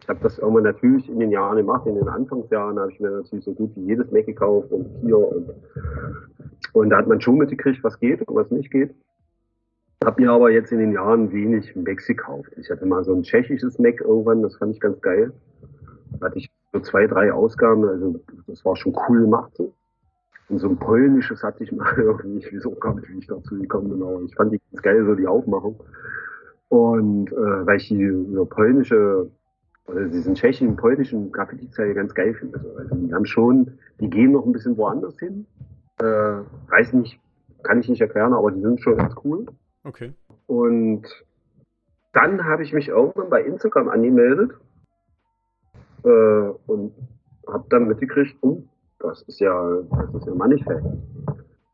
[0.00, 3.10] ich habe das irgendwann natürlich in den Jahren gemacht, in den Anfangsjahren habe ich mir
[3.10, 5.50] natürlich so gut wie jedes Mac gekauft und hier und,
[6.72, 8.94] und da hat man schon mitgekriegt, was geht und was nicht geht.
[10.04, 12.52] Habe mir aber jetzt in den Jahren wenig Macs gekauft.
[12.56, 15.32] Ich hatte mal so ein tschechisches Mac irgendwann, das fand ich ganz geil.
[16.18, 19.52] Da hatte ich so zwei, drei Ausgaben, also das war schon cool gemacht.
[20.48, 23.58] Und so ein polnisches hatte ich mal irgendwie, ich auch gar nicht, wie ich dazu
[23.58, 25.82] gekommen bin, aber ich fand die ganz geil, so die Aufmachung.
[26.68, 29.30] Und äh, weil ich die so polnische,
[29.86, 32.60] also diesen tschechischen, polnischen Graffiti-Zeile ganz geil finde.
[32.78, 35.44] Also die haben schon, die gehen noch ein bisschen woanders hin.
[35.98, 36.04] Äh,
[36.70, 37.20] weiß nicht,
[37.64, 39.46] kann ich nicht erklären, aber die sind schon ganz cool.
[39.88, 40.12] Okay.
[40.46, 41.06] Und
[42.12, 44.52] dann habe ich mich irgendwann bei Instagram angemeldet
[46.04, 46.08] äh,
[46.66, 46.92] und
[47.46, 48.62] habe dann mitgekriegt, oh,
[48.98, 50.84] das ist ja, das ist ja Manifest,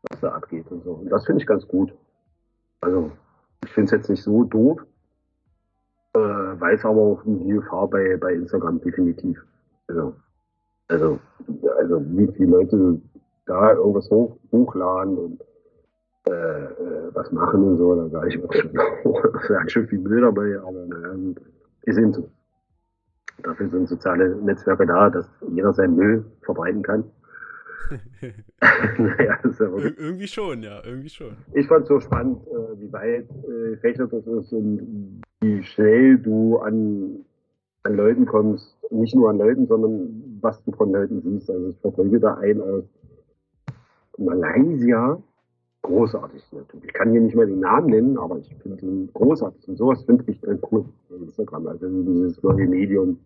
[0.09, 0.93] was da abgeht und so.
[0.93, 1.93] Und das finde ich ganz gut.
[2.79, 3.11] Also,
[3.65, 4.79] ich finde es jetzt nicht so doof,
[6.13, 9.43] äh, weiß aber auch die Gefahr bei, bei Instagram definitiv.
[9.87, 10.15] Also,
[10.87, 11.19] also,
[11.79, 13.01] also wie viele Leute
[13.45, 15.41] da irgendwas hoch, hochladen und
[16.27, 20.01] äh, äh, was machen und so, da sage ich auch schon, da sind schon viele
[20.01, 21.13] Bilder bei, aber naja,
[21.85, 22.29] die sind so.
[23.43, 27.03] Dafür sind soziale Netzwerke da, dass jeder seinen Müll verbreiten kann.
[28.97, 31.35] naja, ist ja Ir irgendwie schon, ja, irgendwie schon.
[31.53, 36.17] Ich fand es so spannend, äh, wie weit äh, Fächer das ist und wie schnell
[36.17, 37.25] du an,
[37.83, 38.75] an Leuten kommst.
[38.89, 41.49] Nicht nur an Leuten, sondern was du von Leuten siehst.
[41.49, 42.83] Also ich verfolge da einen aus
[44.17, 45.21] Malaysia,
[45.85, 46.85] großartig natürlich.
[46.85, 49.67] Ich kann hier nicht mehr den Namen nennen, aber ich finde ihn großartig.
[49.67, 51.67] Und sowas finde ich dann cool Instagram.
[51.67, 53.19] Also dieses neue Medium,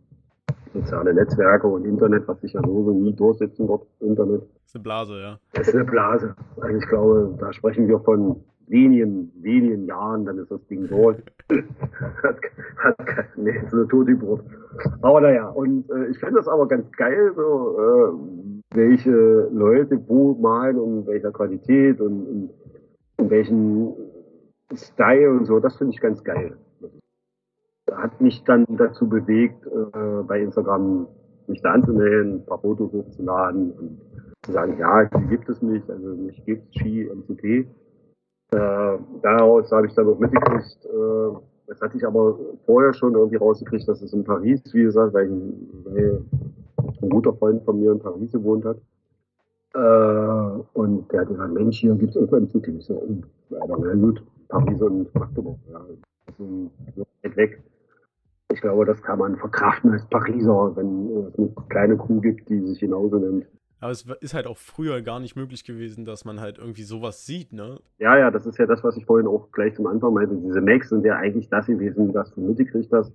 [0.74, 4.42] soziale Netzwerke und Internet, was sich ja so nie durchsetzen wird, Internet.
[4.42, 5.40] Das ist eine Blase, ja.
[5.54, 6.36] Das ist eine Blase.
[6.60, 11.18] Also ich glaube, da sprechen wir von wenigen, wenigen Jahren, dann ist das Ding durch.
[12.24, 12.38] hat,
[12.78, 12.98] hat,
[13.38, 14.44] nee, ist eine Totgeburt.
[15.02, 20.34] Aber naja, und äh, ich finde das aber ganz geil, so, äh, welche Leute wo
[20.36, 22.50] malen und in welcher Qualität und, und
[23.18, 23.94] in welchen
[24.74, 26.58] Style und so, das finde ich ganz geil.
[27.92, 31.08] Hat mich dann dazu bewegt, äh, bei Instagram
[31.48, 34.02] mich da anzumelden, ein paar Fotos hochzuladen und
[34.44, 37.68] zu sagen, ja, die gibt es nicht, also mich gibt es Ski MCP.
[38.52, 43.38] Äh, daraus habe ich dann auch mitgekriegt, äh, das hatte ich aber vorher schon irgendwie
[43.38, 45.30] rausgekriegt, dass es in Paris, wie gesagt, weil,
[45.86, 46.22] weil
[47.02, 48.78] ein guter Freund von mir in Paris gewohnt hat.
[49.74, 53.02] Äh, und der hat gesagt, Mensch, hier gibt es irgendwann zu Ich so,
[53.50, 55.82] na gut, Paris und Magdeburg, ja,
[56.38, 56.72] so
[57.24, 57.64] weit weg.
[58.52, 62.60] Ich glaube, das kann man verkraften als Pariser, wenn es eine kleine Crew gibt, die
[62.66, 63.46] sich genauso nennt.
[63.80, 67.26] Aber es ist halt auch früher gar nicht möglich gewesen, dass man halt irgendwie sowas
[67.26, 67.80] sieht, ne?
[68.00, 70.36] Ja, ja, das ist ja das, was ich vorhin auch gleich zum Anfang meinte.
[70.36, 73.14] Diese Macs sind ja eigentlich das gewesen, dass du mitgekriegt hast,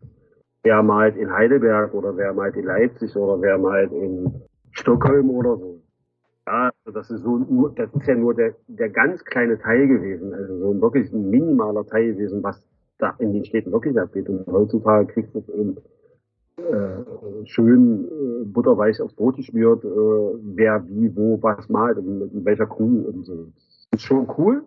[0.64, 4.42] wer malt in Heidelberg oder wer malt in Leipzig oder wer malt in
[4.72, 5.80] Stockholm oder so.
[6.46, 10.34] Ja, also das ist so das ist ja nur der, der ganz kleine Teil gewesen,
[10.34, 12.62] also so ein wirklich minimaler Teil gewesen, was
[12.98, 14.28] da in den Städten wirklich abgeht.
[14.28, 15.76] Und heutzutage kriegst du es eben
[16.56, 22.34] äh, schön äh, butterweich aufs Brot geschmiert, äh, wer wie, wo, was malt und mit,
[22.34, 23.46] mit welcher Crew und so.
[23.90, 24.64] Das ist schon cool,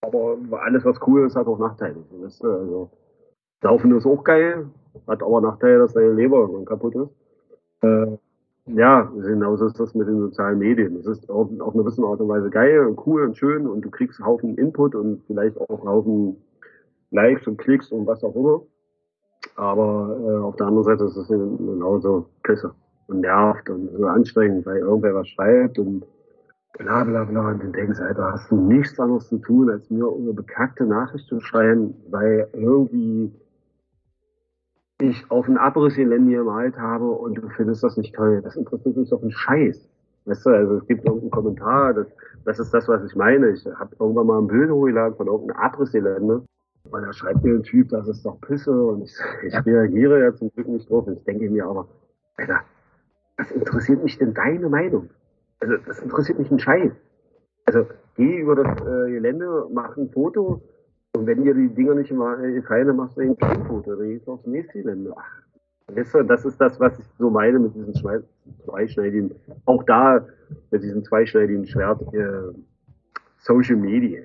[0.00, 2.04] aber alles, was cool ist, hat auch Nachteile.
[2.22, 2.90] Das, äh, also,
[3.64, 4.66] Laufen ist auch geil,
[5.06, 7.10] hat aber Nachteile, dass deine Leber irgendwann kaputt ist.
[7.80, 8.18] Äh,
[8.66, 10.96] ja, genauso ist das mit den sozialen Medien.
[10.96, 13.82] Es ist auf, auf eine gewisse Art und Weise geil und cool und schön und
[13.82, 16.36] du kriegst einen Haufen Input und vielleicht auch einen Haufen
[17.10, 18.62] Likes und Klicks und was auch immer.
[19.56, 22.74] Aber äh, auf der anderen Seite ist es genauso Küsse
[23.06, 26.04] und nervt und so anstrengend, weil irgendwer was schreibt und
[26.78, 27.50] bla bla bla.
[27.50, 31.26] Und du denkst, Alter, hast du nichts anderes zu tun, als mir eine bekackte Nachricht
[31.28, 33.32] zu schreiben, weil irgendwie
[35.00, 38.40] ich auf ein Abrissgelände gemalt habe und du findest das nicht toll.
[38.42, 39.88] Das interessiert mich doch ein Scheiß.
[40.26, 42.06] Weißt du, also es gibt irgendeinen Kommentar, das,
[42.44, 43.50] das ist das, was ich meine.
[43.50, 46.44] Ich habe irgendwann mal ein Bild hochgeladen von irgendeinem Abrissgelände
[46.90, 49.14] und da schreibt mir ein Typ, das ist doch Pisse und ich,
[49.46, 51.06] ich reagiere ja zum Glück nicht drauf.
[51.06, 51.88] Und ich denke mir aber,
[52.36, 52.60] Alter,
[53.36, 55.10] was interessiert mich denn deine Meinung?
[55.60, 56.92] Also das interessiert mich ein Scheiß.
[57.66, 57.86] Also
[58.16, 60.62] geh über das äh, Gelände, mach ein Foto,
[61.14, 64.26] und wenn dir die Dinger nicht gefallen, dann machst du eben kein Foto, dann gehst
[64.26, 65.14] du aufs nächste Gelände.
[65.86, 69.34] Weißt du, das ist das, was ich so meine mit diesem zweischneidigen,
[69.66, 70.26] auch da
[70.70, 72.52] mit diesem zweischneidigen Schwert äh,
[73.38, 74.22] Social Media.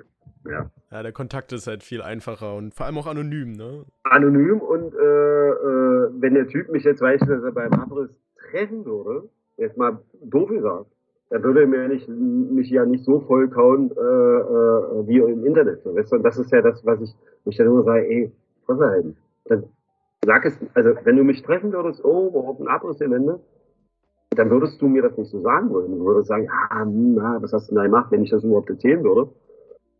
[0.49, 0.71] Ja.
[0.89, 3.85] ja, der Kontakt ist halt viel einfacher und vor allem auch anonym, ne?
[4.03, 8.09] Anonym und äh, äh, wenn der Typ mich jetzt beispielsweise beim Abriss
[8.49, 10.87] treffen würde, jetzt mal doof gesagt,
[11.29, 15.85] er würde mir nicht, mich ja nicht so vollkauen äh, äh, wie im Internet.
[15.85, 16.13] Weißt?
[16.13, 18.31] Und das ist ja das, was ich, wo ich dann immer sage, ey,
[18.65, 19.15] was halten.
[19.45, 19.63] Dann
[20.25, 23.39] sag es, also wenn du mich treffen würdest, oh, wo auf ein Abrissgelände,
[24.31, 25.91] dann würdest du mir das nicht so sagen wollen.
[25.91, 29.03] Du würdest sagen, ah, na, was hast du da gemacht, wenn ich das überhaupt erzählen
[29.03, 29.29] würde.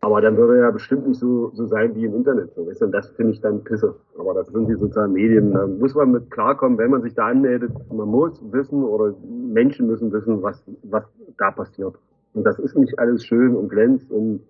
[0.02, 2.54] Aber dann würde er bestimmt nicht so, so sein wie im Internet.
[2.56, 2.86] So, weißt du?
[2.86, 3.95] Und das finde ich dann pisse.
[4.18, 5.52] Aber das sind die sozialen Medien.
[5.52, 7.72] Da muss man mit klarkommen, wenn man sich da anmeldet.
[7.91, 11.04] Man muss wissen oder Menschen müssen wissen, was, was
[11.38, 11.95] da passiert.
[12.34, 14.41] Und das ist nicht alles schön und glänzt und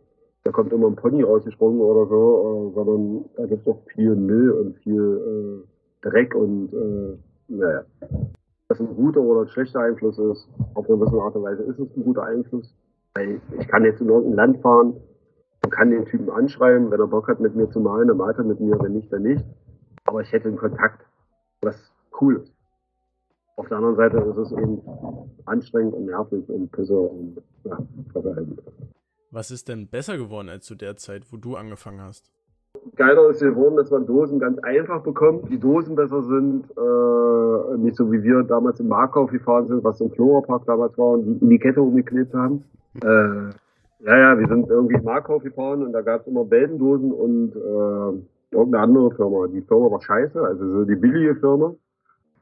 [0.44, 4.16] da kommt immer ein Pony rausgesprungen oder so, äh, sondern da gibt es auch viel
[4.16, 5.64] Müll und viel
[6.04, 7.18] äh, Dreck und äh,
[7.50, 7.84] naja.
[8.68, 11.80] Dass ein guter oder ein schlechter Einfluss ist, auf eine gewisse Art und Weise ist
[11.80, 12.74] es ein guter Einfluss.
[13.16, 14.94] Weil ich kann jetzt in irgendein Land fahren,
[15.62, 18.38] man kann den Typen anschreiben, wenn er Bock hat, mit mir zu malen, dann malt
[18.38, 19.46] er mit mir, wenn nicht, dann nicht.
[20.06, 21.06] Aber ich hätte einen Kontakt,
[21.62, 22.54] was cool ist.
[23.56, 24.82] Auf der anderen Seite ist es eben
[25.46, 27.78] anstrengend und nervig und Pisse und ja,
[29.32, 32.32] Was ist denn besser geworden als zu der Zeit, wo du angefangen hast?
[32.96, 37.98] Geiler ist geworden, dass man Dosen ganz einfach bekommt, die Dosen besser sind, äh, nicht
[37.98, 41.46] so wie wir damals im Markauf gefahren sind, was im Flora damals war und die
[41.46, 42.64] Etikette umgeklebt haben.
[43.04, 43.50] Äh,
[44.00, 47.56] ja, ja, wir sind irgendwie in Markov gefahren und da gab es immer Beldendosen und
[47.56, 49.48] äh, irgendeine andere Firma.
[49.48, 51.76] Die Firma war scheiße, also so die billige Firma.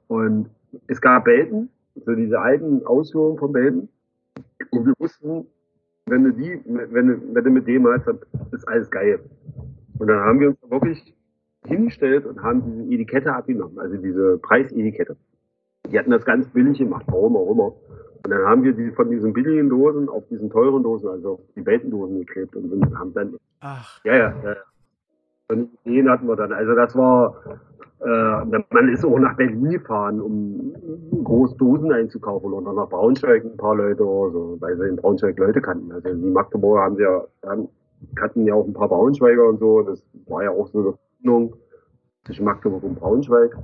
[0.08, 0.50] Und
[0.88, 1.70] es gab Belden,
[2.06, 3.90] so diese alten Ausführungen von Belden.
[4.72, 5.48] Und wir wussten,
[6.06, 8.20] wenn du die, wenn du, wenn du mit dem hast, dann
[8.52, 9.20] ist alles geil.
[9.98, 11.16] Und dann haben wir uns wirklich
[11.66, 15.18] hingestellt und haben diese Etikette abgenommen, also diese Preisetikette.
[15.92, 17.74] Die hatten das ganz billig gemacht, warum auch immer.
[18.24, 21.66] Und dann haben wir die von diesen billigen Dosen auf diesen teuren Dosen, also die
[21.66, 23.38] Weltendosen geklebt und sind, haben dann.
[23.62, 24.00] Ach.
[24.04, 24.56] Ja, ja, ja.
[25.50, 26.52] Und den hatten wir dann.
[26.52, 27.36] Also das war,
[28.02, 30.74] äh, man ist auch nach Berlin gefahren, um
[31.24, 35.38] große Dosen einzukaufen oder nach Braunschweig ein paar Leute oder so, weil sie in Braunschweig
[35.40, 35.92] Leute kannten.
[35.92, 37.70] Also die Magdeburger haben sie ja, haben,
[38.16, 39.84] kannten ja auch ein paar Braunschweiger und so.
[39.84, 41.56] Das war ja auch so eine Verbindung
[42.26, 43.58] zwischen Magdeburg und Braunschweig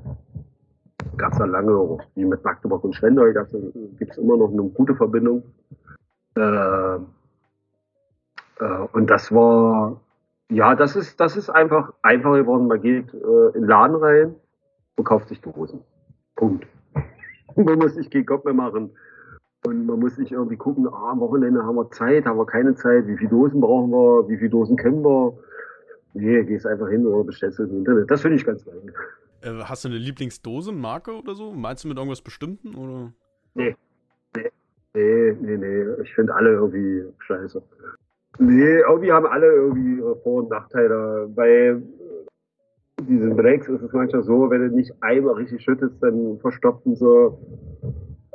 [1.18, 3.26] gab es ja lange, wie mit Magdeburg und Schwendau,
[3.98, 5.44] gibt es immer noch eine gute Verbindung.
[6.36, 6.96] Äh,
[8.60, 10.02] äh, und das war,
[10.50, 12.68] ja, das ist, das ist einfach einfach geworden.
[12.68, 14.36] Man geht äh, in den Laden rein
[14.96, 15.82] und kauft sich Dosen.
[16.36, 16.68] Punkt.
[17.56, 18.92] man muss sich keinen Kopf mehr machen.
[19.66, 22.76] Und man muss nicht irgendwie gucken, ah, am Wochenende haben wir Zeit, haben wir keine
[22.76, 25.38] Zeit, wie viele Dosen brauchen wir, wie viele Dosen können wir.
[26.14, 28.12] Nee, gehst einfach hin oder bestellst du im Internet.
[28.12, 28.82] Das finde ich ganz geil.
[29.44, 31.52] Äh, hast du eine Lieblingsdose, Marke oder so?
[31.52, 32.76] Meinst du mit irgendwas Bestimmten?
[32.76, 33.14] Oder?
[33.54, 33.76] Nee.
[34.36, 34.52] Nee,
[34.94, 35.58] nee, nee.
[35.58, 36.02] nee.
[36.04, 37.62] Ich finde alle irgendwie scheiße.
[38.40, 41.30] Nee, irgendwie haben alle irgendwie Vor- und Nachteile.
[41.36, 41.76] Bei
[43.02, 46.96] diesen Breaks ist es manchmal so, wenn du nicht einmal richtig schüttest, dann verstopft und
[46.96, 47.40] so.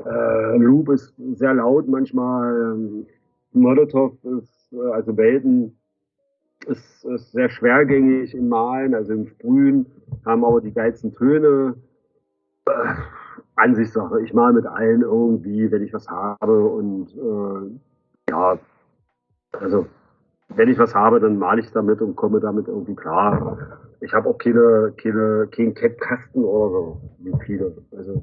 [0.05, 2.75] Äh, Loop ist sehr laut manchmal.
[2.75, 3.07] Ähm,
[3.53, 5.78] Molotov ist, äh, also Welten
[6.67, 9.87] ist, ist sehr schwergängig im Malen, also im Sprühen,
[10.25, 11.75] haben aber die geilsten Töne.
[12.67, 12.95] Äh,
[13.59, 14.21] Ansichtssache.
[14.23, 18.59] Ich male mit allen irgendwie, wenn ich was habe und äh, ja,
[19.53, 19.87] also
[20.51, 23.59] wenn ich was habe, dann male ich damit und komme damit irgendwie klar.
[24.01, 27.77] Ich habe auch keine, keine, keinen Cap-Kasten oder so, wie viele.
[27.97, 28.23] Also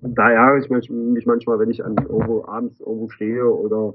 [0.00, 3.94] da ärgere ich mich manchmal, wenn ich an irgendwo abends irgendwo stehe oder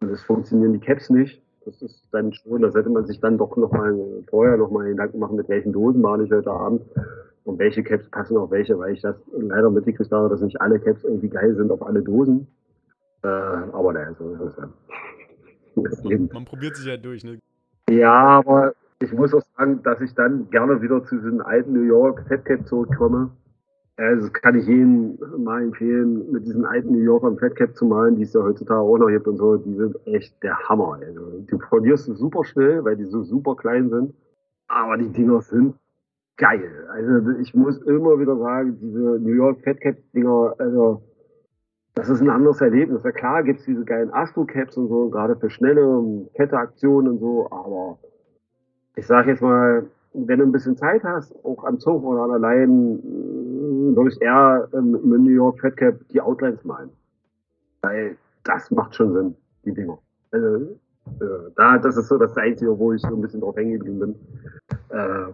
[0.00, 1.42] es funktionieren die Caps nicht.
[1.64, 3.94] Das ist dann schon, das hätte man sich dann doch noch mal
[4.28, 6.82] vorher noch mal Gedanken machen, mit welchen Dosen male ich heute Abend
[7.44, 10.80] und welche Caps passen auf welche, weil ich das leider mitgekriegt habe, dass nicht alle
[10.80, 12.46] Caps irgendwie geil sind auf alle Dosen.
[13.22, 14.68] Äh, aber naja, so ist es ja.
[15.74, 17.38] Man, man, probiert sich ja durch, ne?
[17.88, 21.82] Ja, aber ich muss auch sagen, dass ich dann gerne wieder zu diesem alten New
[21.82, 23.30] York Fat Cap zurückkomme.
[23.96, 28.16] Also kann ich Ihnen mal empfehlen, mit diesen alten New Yorker Fat Cap zu malen,
[28.16, 29.56] die es ja heutzutage auch noch gibt und so.
[29.56, 30.98] Die sind echt der Hammer.
[31.00, 34.14] Also, du verlierst es super schnell, weil die so super klein sind.
[34.66, 35.74] Aber die Dinger sind
[36.36, 36.88] geil.
[36.90, 41.02] Also ich muss immer wieder sagen, diese New York Fat Cap Dinger, also
[41.94, 43.04] das ist ein anderes Erlebnis.
[43.04, 47.46] Ja klar gibt es diese geilen Astro-Caps und so, gerade für schnelle Ketteaktionen und so,
[47.50, 47.98] aber
[48.96, 49.84] ich sage jetzt mal,
[50.14, 52.38] wenn du ein bisschen Zeit hast, auch am Zug oder an der
[53.96, 56.90] Würde ich eher ähm, mit New York Fat Cap die Outlines malen.
[57.82, 59.98] Weil das macht schon Sinn, die Dinger.
[60.30, 60.78] Also,
[61.20, 63.98] äh, da, das ist so das Einzige, wo ich so ein bisschen drauf hängen geblieben
[63.98, 64.14] bin.
[64.90, 65.32] Äh,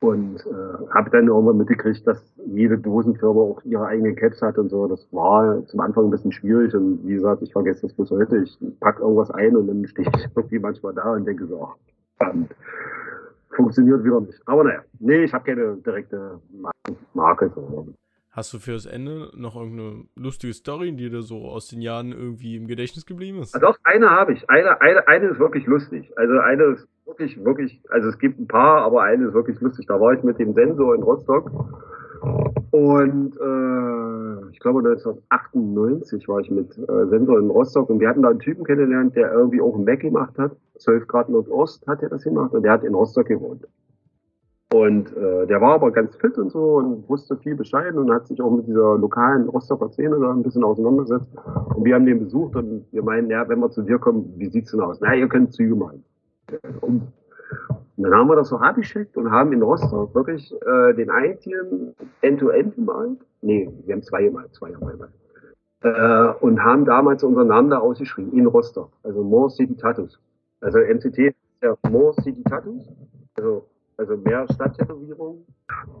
[0.00, 4.68] und äh, habe dann irgendwann mitgekriegt, dass jede Dosenfirma auch ihre eigenen Caps hat und
[4.68, 4.86] so.
[4.86, 8.38] Das war zum Anfang ein bisschen schwierig und wie gesagt, ich vergesse das bis heute.
[8.38, 11.76] Ich packe irgendwas ein und dann stehe ich irgendwie manchmal da und denke so, ach,
[12.18, 12.54] verdammt,
[13.54, 14.40] funktioniert wieder nicht.
[14.46, 16.40] Aber naja, nee, ich habe keine direkte
[17.14, 17.52] Marke.
[18.30, 22.56] Hast du fürs Ende noch irgendeine lustige Story, die dir so aus den Jahren irgendwie
[22.56, 23.54] im Gedächtnis geblieben ist?
[23.62, 24.50] Doch, eine habe ich.
[24.50, 26.10] Eine, eine, eine ist wirklich lustig.
[26.16, 29.86] Also eine ist wirklich, wirklich, also es gibt ein paar, aber eine ist wirklich lustig.
[29.86, 31.48] Da war ich mit dem Sensor in Rostock
[32.74, 38.22] und äh, ich glaube 1998 war ich mit äh, Sensor in Rostock und wir hatten
[38.22, 40.56] da einen Typen kennengelernt, der irgendwie auch ein Mac gemacht hat.
[40.80, 43.64] 12 Grad Nordost hat er das gemacht und der hat in Rostock gewohnt.
[44.72, 48.26] Und äh, der war aber ganz fit und so und wusste viel Bescheid und hat
[48.26, 51.30] sich auch mit dieser lokalen Rostocker Szene da ein bisschen auseinandergesetzt.
[51.76, 54.48] Und wir haben den besucht und wir meinen, ja, wenn wir zu dir kommen, wie
[54.48, 54.98] sieht's denn aus?
[55.00, 56.02] Na, ihr könnt Züge machen.
[56.80, 57.02] Und
[57.96, 62.74] dann haben wir das so abgeschickt und haben in Rostock wirklich äh, den einzigen End-to-End
[62.74, 63.18] gemalt.
[63.40, 65.00] Nee, wir haben zwei gemalt, zwei gemalt.
[65.82, 68.90] Äh, und haben damals unseren Namen da ausgeschrieben, in Rostock.
[69.02, 70.18] Also More City Tattoos.
[70.60, 72.88] Also MCT ist ja More City Tattoos.
[73.36, 73.64] Also
[73.96, 75.44] also mehr Stadttätowierungen.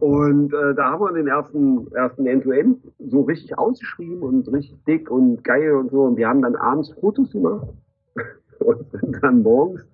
[0.00, 5.10] Und äh, da haben wir den ersten ersten End-to-End so richtig ausgeschrieben und richtig dick
[5.10, 6.02] und geil und so.
[6.02, 7.68] Und wir haben dann abends Fotos gemacht
[8.58, 8.86] und
[9.22, 9.86] dann morgens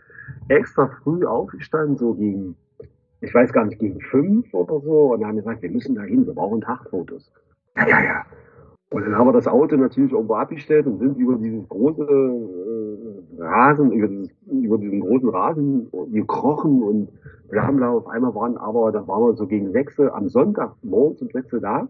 [0.48, 2.56] extra früh aufgestanden, so gegen,
[3.20, 5.14] ich weiß gar nicht, gegen fünf oder so.
[5.14, 7.32] Und haben wir gesagt, wir müssen da hin, wir brauchen Tagfotos.
[7.76, 8.26] Ja, ja, ja.
[8.92, 13.42] Und dann haben wir das Auto natürlich irgendwo abgestellt und sind über dieses große äh,
[13.42, 17.08] Rasen, über, dieses, über diesen großen Rasen gekrochen und
[17.48, 17.90] bla bla.
[17.90, 21.54] Auf einmal waren aber, da waren wir so gegen sechs am Sonntag morgens um sechs
[21.62, 21.88] da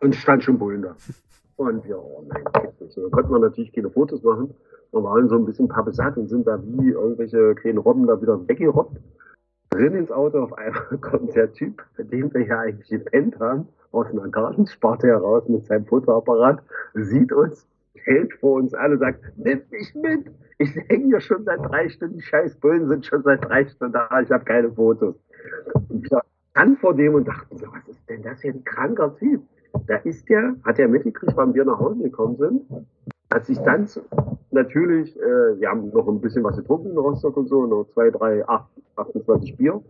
[0.00, 0.96] und stand schon Bullen da.
[1.56, 2.60] Und ja, oh nein, da
[3.10, 4.54] konnten wir natürlich keine Fotos machen.
[4.92, 8.46] Wir waren so ein bisschen pappesat und sind da wie irgendwelche kleinen Robben da wieder
[8.48, 8.96] weggerobbt.
[9.70, 14.06] Drin ins Auto, auf einmal kommt der Typ, dem wir ja eigentlich gepennt haben, aus
[14.08, 16.62] einer Gartensparte heraus mit seinem Fotoapparat,
[16.94, 20.30] sieht uns, hält vor uns und sagt, nimm mich mit.
[20.58, 23.92] Ich hänge hier schon seit drei Stunden, die scheiß Bullen sind schon seit drei Stunden
[23.92, 25.14] da, ich habe keine Fotos.
[25.88, 26.10] Und ich
[26.50, 29.42] stand vor dem und dachte so, was ist denn das für ein kranker Typ?
[29.86, 32.62] Da ist der, hat er mitgekriegt, wann wir nach Hause gekommen sind,
[33.32, 33.86] hat sich dann
[34.50, 38.10] natürlich, äh, wir haben noch ein bisschen was getrunken in Rostock und so, noch zwei,
[38.10, 39.82] drei, acht, 28 Bier.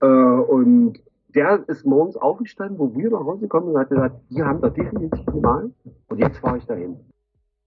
[0.00, 1.00] Äh, und
[1.34, 4.70] der ist morgens aufgestanden, wo wir nach Hause kommen und hat gesagt, die haben da
[4.70, 5.70] definitiv mal
[6.08, 6.96] und jetzt fahre ich dahin.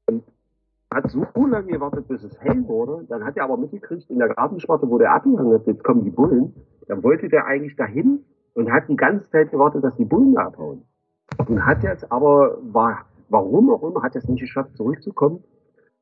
[0.07, 0.23] Und
[0.93, 3.05] hat so lange gewartet, bis es hell wurde.
[3.07, 6.09] Dann hat er aber mitgekriegt, in der Gartensparte, wo der abgehangen hat, jetzt kommen die
[6.09, 6.53] Bullen.
[6.87, 8.25] Dann wollte der eigentlich dahin
[8.55, 10.83] und hat die ganze Zeit gewartet, dass die Bullen da abhauen.
[11.47, 15.43] Und hat jetzt aber, war, warum auch immer, hat es nicht geschafft, zurückzukommen,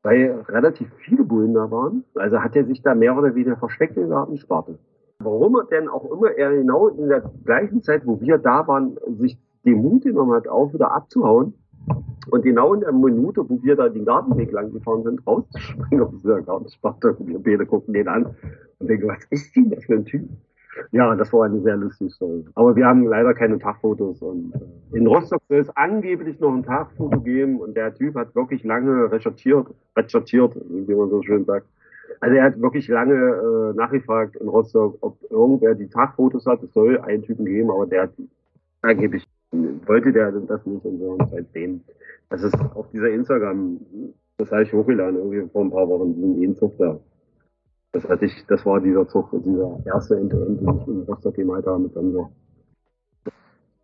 [0.02, 2.04] weil relativ viele Bullen da waren.
[2.16, 4.80] Also hat er sich da mehr oder weniger versteckt in der Gartensparte.
[5.20, 8.98] Warum er denn auch immer er genau in der gleichen Zeit, wo wir da waren,
[9.18, 11.54] sich den Mut genommen hat, auch wieder abzuhauen
[12.32, 16.14] und genau in der Minute, wo wir da den Gartenweg lang gefahren sind, rauszuspringen aus
[16.22, 18.36] dieser Gartensparte, wir beide gucken den an
[18.80, 20.30] und denken, was ist denn das für ein Typ?
[20.92, 22.46] Ja, das war eine sehr lustige Story.
[22.56, 24.22] Aber wir haben leider keine Tagfotos.
[24.22, 28.36] Und äh, in Rostock soll es angeblich noch ein Tagfoto geben und der Typ hat
[28.36, 31.68] wirklich lange recherchiert, recherchiert, wie man so schön sagt.
[32.22, 36.64] Also er hat wirklich lange äh, nachgefragt in Rostock, ob irgendwer die Tagfotos hat.
[36.64, 38.12] Es soll einen Typen geben, aber der hat
[38.82, 41.82] angeblich wollte der das nicht und so und seitdem.
[42.30, 43.80] Das ist auf dieser Instagram,
[44.38, 47.00] das habe ich hochgeladen, irgendwie vor ein paar Wochen, diesen Inzucht da.
[47.92, 51.66] Das hatte ich, das war dieser Zug, dieser erste End-to-End, den ich in Rostock gemalt
[51.66, 52.32] habe mit Sensor.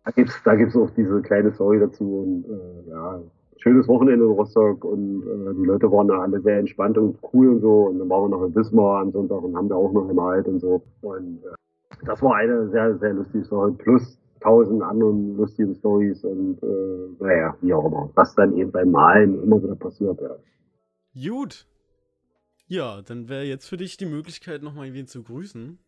[0.04, 3.20] Da gibt's, da gibt's auch diese kleine Story dazu und äh, ja,
[3.58, 7.48] schönes Wochenende in Rostock und äh, die Leute waren da alle sehr entspannt und cool
[7.48, 9.92] und so und dann waren wir noch in Wismar am Sonntag und haben da auch
[9.92, 11.54] noch gemalt und so und äh,
[12.04, 17.56] das war eine sehr, sehr lustige Story plus tausend anderen lustigen Stories und äh, naja,
[17.60, 20.20] wie auch immer, was dann eben beim Malen immer wieder passiert.
[20.20, 21.30] Ja.
[21.30, 21.66] Gut.
[22.68, 25.78] Ja, dann wäre jetzt für dich die Möglichkeit, nochmal wen zu grüßen.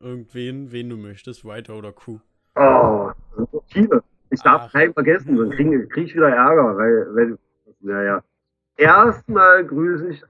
[0.00, 2.18] Irgendwen, wen du möchtest, Writer oder Crew.
[2.54, 4.02] Oh, so viele.
[4.30, 4.72] Ich darf Ach.
[4.72, 7.38] keinen vergessen, dann kriege krieg ich wieder Ärger, weil, weil,
[7.80, 8.22] naja.
[8.76, 10.22] Erstmal grüße ich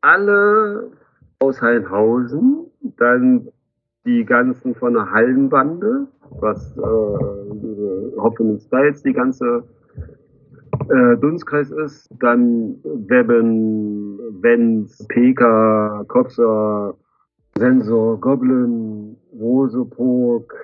[0.00, 0.90] alle
[1.38, 3.48] aus Heilhausen, dann
[4.06, 6.06] die ganzen von der Hallenbande,
[6.40, 9.64] was äh, Hoffnung Styles, die ganze
[10.90, 16.94] äh, Dunstkreis ist, dann Webben, Wenz, Peka, Kopser,
[17.56, 20.54] Sensor, Goblin, Roseburg,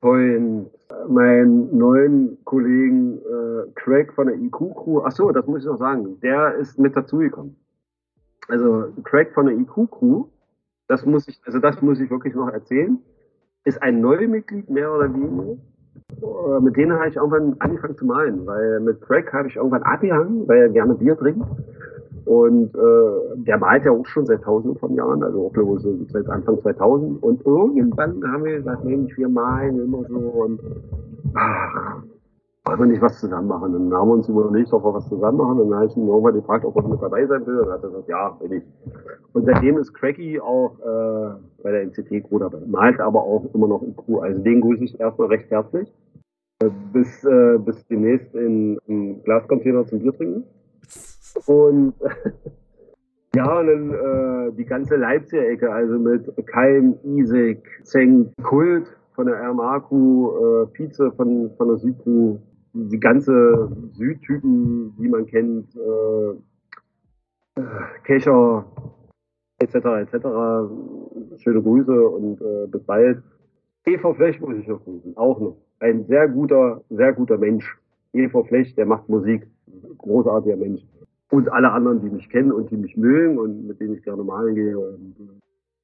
[0.00, 0.68] Point,
[1.08, 6.20] meinen neuen Kollegen äh, Craig von der IQ-Crew, ach so, das muss ich noch sagen,
[6.20, 7.56] der ist mit dazugekommen.
[8.48, 10.26] Also Craig von der IQ-Crew,
[10.88, 12.98] das muss ich, also das muss ich wirklich noch erzählen,
[13.64, 15.56] ist ein neues Mitglied, mehr oder weniger.
[16.22, 19.82] Äh, mit denen habe ich irgendwann angefangen zu malen, weil mit Craig habe ich irgendwann
[19.82, 21.46] abgehangen, weil er gerne Bier trinkt.
[22.24, 26.28] Und äh, der malt ja auch schon seit tausenden von Jahren, also auch bloß seit
[26.28, 27.22] Anfang 2000.
[27.22, 30.60] Und irgendwann haben wir gesagt, nee, wir malen immer so und
[31.34, 32.02] ach,
[32.64, 33.74] wollen wir nicht was zusammen machen?
[33.74, 35.60] Und dann haben wir uns überlegt, ob wir was zusammen machen.
[35.60, 37.58] Und dann habe ich ihn irgendwann gefragt, ob er mit dabei sein will.
[37.58, 38.64] Und dann hat er gesagt, ja, will ich.
[39.32, 42.58] Und seitdem ist Cracky auch äh, bei der NCT-Crew dabei.
[42.66, 44.20] Malt aber auch immer noch in Crew.
[44.20, 45.92] Also den grüße ich erstmal recht herzlich.
[46.62, 50.44] Äh, bis, äh, bis demnächst in, in Glascontainer zum Bier trinken.
[51.46, 51.94] Und
[53.34, 59.26] ja, und dann äh, die ganze Leipziger Ecke, also mit Keim, Isek, Zeng, Kult von
[59.26, 62.38] der RMA-Crew, äh, Vize von, von der Südcrew,
[62.72, 66.34] die ganze Südtypen, die man kennt, äh,
[68.04, 68.64] Kescher,
[69.58, 70.26] etc., etc.
[71.38, 73.22] Schöne Grüße und äh, bis bald.
[73.84, 75.56] Eva Flech muss ich noch grüßen, auch noch.
[75.80, 77.78] Ein sehr guter, sehr guter Mensch.
[78.12, 79.46] Eva Flech, der macht Musik.
[79.98, 80.82] Großartiger Mensch.
[81.30, 84.22] Und alle anderen, die mich kennen und die mich mögen und mit denen ich gerne
[84.22, 84.78] malen gehe.
[84.78, 85.16] Und,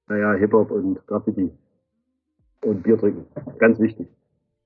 [0.09, 1.51] naja, Hip-Hop und Graffiti.
[2.63, 3.25] Und Bier trinken.
[3.59, 4.09] Ganz wichtig.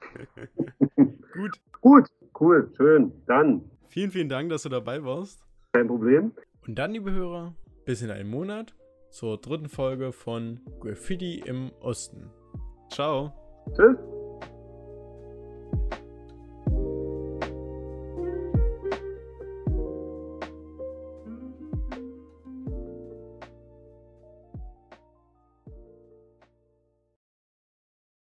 [0.96, 1.60] Gut.
[1.82, 2.06] Gut,
[2.40, 3.12] cool, schön.
[3.26, 3.62] Dann.
[3.88, 5.44] Vielen, vielen Dank, dass du dabei warst.
[5.72, 6.32] Kein Problem.
[6.66, 7.54] Und dann, liebe Hörer,
[7.84, 8.74] bis in einem Monat
[9.10, 12.30] zur dritten Folge von Graffiti im Osten.
[12.88, 13.32] Ciao.
[13.76, 14.21] Tschüss.